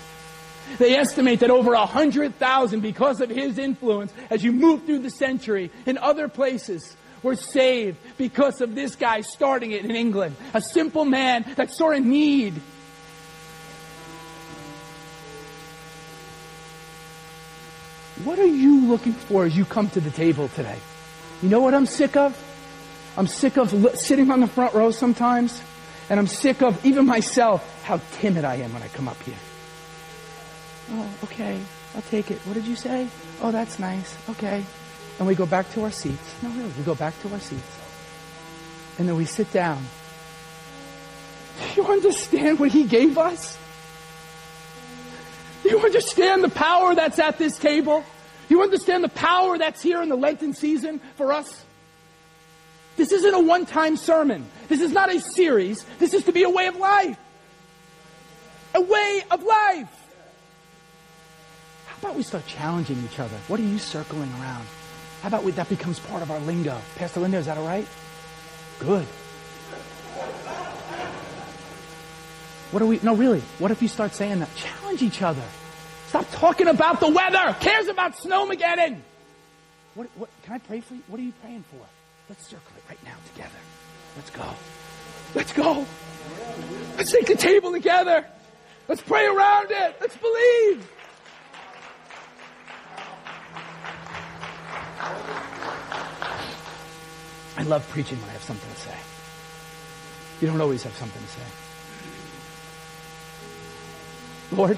[0.77, 5.71] They estimate that over 100,000, because of his influence, as you move through the century
[5.87, 10.35] in other places, were saved because of this guy starting it in England.
[10.53, 12.61] A simple man that saw a need
[18.23, 20.77] What are you looking for as you come to the table today?
[21.41, 22.37] You know what I'm sick of?
[23.17, 25.61] I'm sick of sitting on the front row sometimes,
[26.09, 29.35] and I'm sick of, even myself, how timid I am when I come up here.
[30.91, 31.59] Oh, okay,
[31.95, 32.37] I'll take it.
[32.45, 33.07] What did you say?
[33.41, 34.15] Oh, that's nice.
[34.29, 34.63] Okay.
[35.17, 36.35] And we go back to our seats.
[36.43, 37.79] No, really, we go back to our seats.
[38.99, 39.83] And then we sit down.
[41.75, 43.57] Do you understand what he gave us?
[45.63, 48.03] Do you understand the power that's at this table?
[48.49, 51.65] Do you understand the power that's here in the Lenten season for us?
[52.97, 54.45] This isn't a one time sermon.
[54.67, 55.83] This is not a series.
[55.99, 57.17] This is to be a way of life.
[58.75, 59.97] A way of life.
[61.87, 63.37] How about we start challenging each other?
[63.47, 64.65] What are you circling around?
[65.21, 66.81] How about we, that becomes part of our lingo?
[66.95, 67.87] Pastor Linda, is that all right?
[68.79, 69.05] Good.
[72.71, 74.55] What are we, no, really, what if you start saying that?
[74.55, 75.43] Challenge each other.
[76.07, 77.55] Stop talking about the weather.
[77.59, 78.99] Cares about Snowmageddon.
[79.95, 81.01] What, what, can I pray for you?
[81.07, 81.85] What are you praying for?
[82.29, 83.59] Let's circle it right now together.
[84.15, 84.45] Let's go.
[85.35, 85.85] Let's go.
[86.97, 88.25] Let's take the table together.
[88.87, 89.97] Let's pray around it.
[89.99, 90.89] Let's believe.
[97.57, 98.95] I love preaching when I have something to say.
[100.39, 101.70] You don't always have something to say.
[104.51, 104.77] Lord,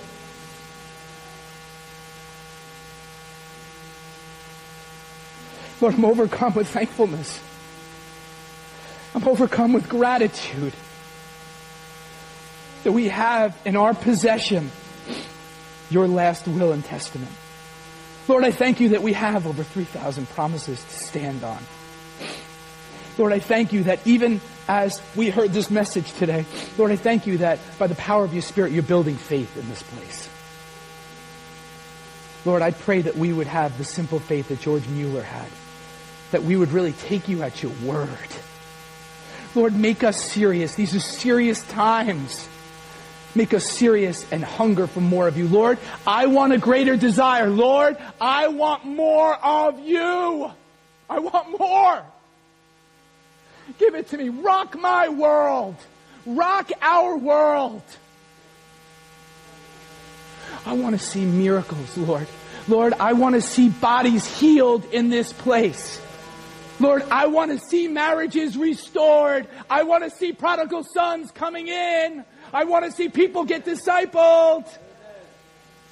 [5.81, 7.41] Lord, I'm overcome with thankfulness.
[9.15, 10.73] I'm overcome with gratitude
[12.83, 14.71] that we have in our possession
[15.89, 17.31] your last will and testament.
[18.27, 21.61] Lord, I thank you that we have over 3,000 promises to stand on.
[23.17, 24.39] Lord, I thank you that even
[24.73, 26.45] as we heard this message today,
[26.79, 29.69] Lord, I thank you that by the power of your Spirit, you're building faith in
[29.69, 30.27] this place.
[32.43, 35.47] Lord, I pray that we would have the simple faith that George Mueller had,
[36.31, 38.09] that we would really take you at your word.
[39.53, 40.73] Lord, make us serious.
[40.73, 42.47] These are serious times.
[43.35, 45.47] Make us serious and hunger for more of you.
[45.47, 47.47] Lord, I want a greater desire.
[47.47, 50.51] Lord, I want more of you.
[51.09, 52.03] I want more.
[53.79, 54.29] Give it to me.
[54.29, 55.75] Rock my world.
[56.25, 57.83] Rock our world.
[60.65, 62.27] I want to see miracles, Lord.
[62.67, 65.99] Lord, I want to see bodies healed in this place.
[66.79, 69.47] Lord, I want to see marriages restored.
[69.69, 72.23] I want to see prodigal sons coming in.
[72.53, 74.67] I want to see people get discipled.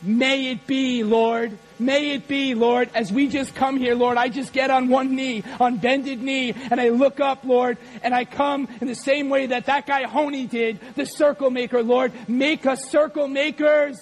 [0.01, 1.57] May it be, Lord.
[1.82, 5.15] May it be, Lord, as we just come here, Lord, I just get on one
[5.15, 9.29] knee, on bended knee, and I look up, Lord, and I come in the same
[9.29, 12.13] way that that guy Honi did, the circle maker, Lord.
[12.29, 13.97] Make us circle makers.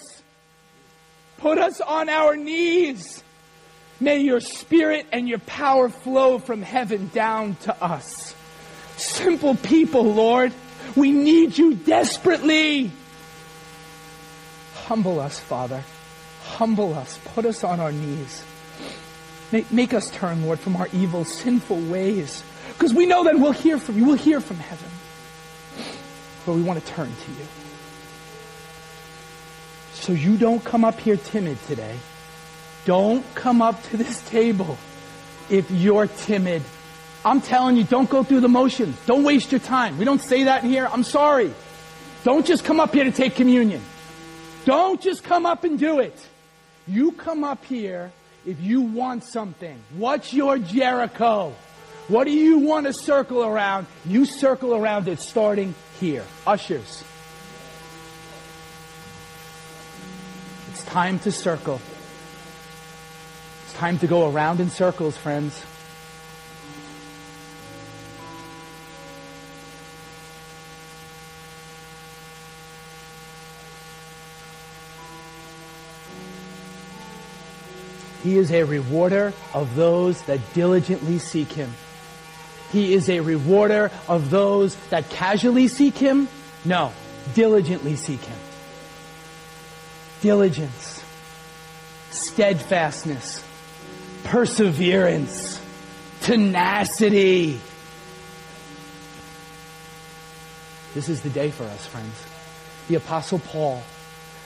[1.38, 3.24] Put us on our knees.
[3.98, 8.34] May your spirit and your power flow from heaven down to us.
[8.98, 10.52] Simple people, Lord.
[10.96, 12.90] We need you desperately.
[14.74, 15.82] Humble us, Father.
[16.56, 17.18] Humble us.
[17.34, 18.44] Put us on our knees.
[19.52, 22.42] Make, make us turn, Lord, from our evil, sinful ways.
[22.68, 24.04] Because we know that we'll hear from you.
[24.04, 24.90] We'll hear from heaven.
[26.46, 27.46] But we want to turn to you.
[29.94, 31.96] So you don't come up here timid today.
[32.84, 34.78] Don't come up to this table
[35.50, 36.62] if you're timid.
[37.24, 38.96] I'm telling you, don't go through the motions.
[39.04, 39.98] Don't waste your time.
[39.98, 40.88] We don't say that here.
[40.90, 41.52] I'm sorry.
[42.24, 43.82] Don't just come up here to take communion.
[44.64, 46.16] Don't just come up and do it.
[46.86, 48.12] You come up here
[48.46, 49.78] if you want something.
[49.96, 51.54] What's your Jericho?
[52.08, 53.86] What do you want to circle around?
[54.04, 56.24] You circle around it starting here.
[56.46, 57.04] Ushers.
[60.70, 61.80] It's time to circle.
[63.64, 65.62] It's time to go around in circles, friends.
[78.22, 81.72] He is a rewarder of those that diligently seek him.
[82.72, 86.28] He is a rewarder of those that casually seek him.
[86.64, 86.92] No,
[87.34, 88.38] diligently seek him.
[90.20, 91.02] Diligence,
[92.10, 93.42] steadfastness,
[94.24, 95.60] perseverance,
[96.20, 97.58] tenacity.
[100.94, 102.22] This is the day for us, friends.
[102.88, 103.82] The Apostle Paul,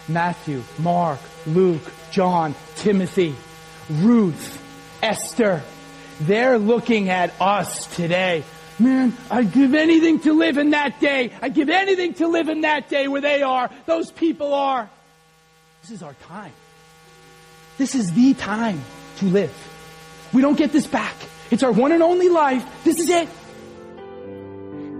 [0.06, 3.34] Matthew, Mark, Luke, John, Timothy,
[3.90, 4.60] Ruth,
[5.02, 5.62] Esther.
[6.20, 8.44] They're looking at us today.
[8.78, 11.32] Man, I'd give anything to live in that day.
[11.40, 14.90] I'd give anything to live in that day where they are, those people are.
[15.82, 16.52] This is our time.
[17.78, 18.82] This is the time
[19.18, 19.52] to live.
[20.32, 21.14] We don't get this back.
[21.50, 22.64] It's our one and only life.
[22.84, 23.28] This is it.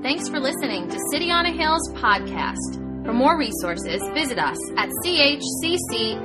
[0.03, 2.75] Thanks for listening to City on a Hill's podcast.
[3.05, 6.25] For more resources, visit us at chccny.com.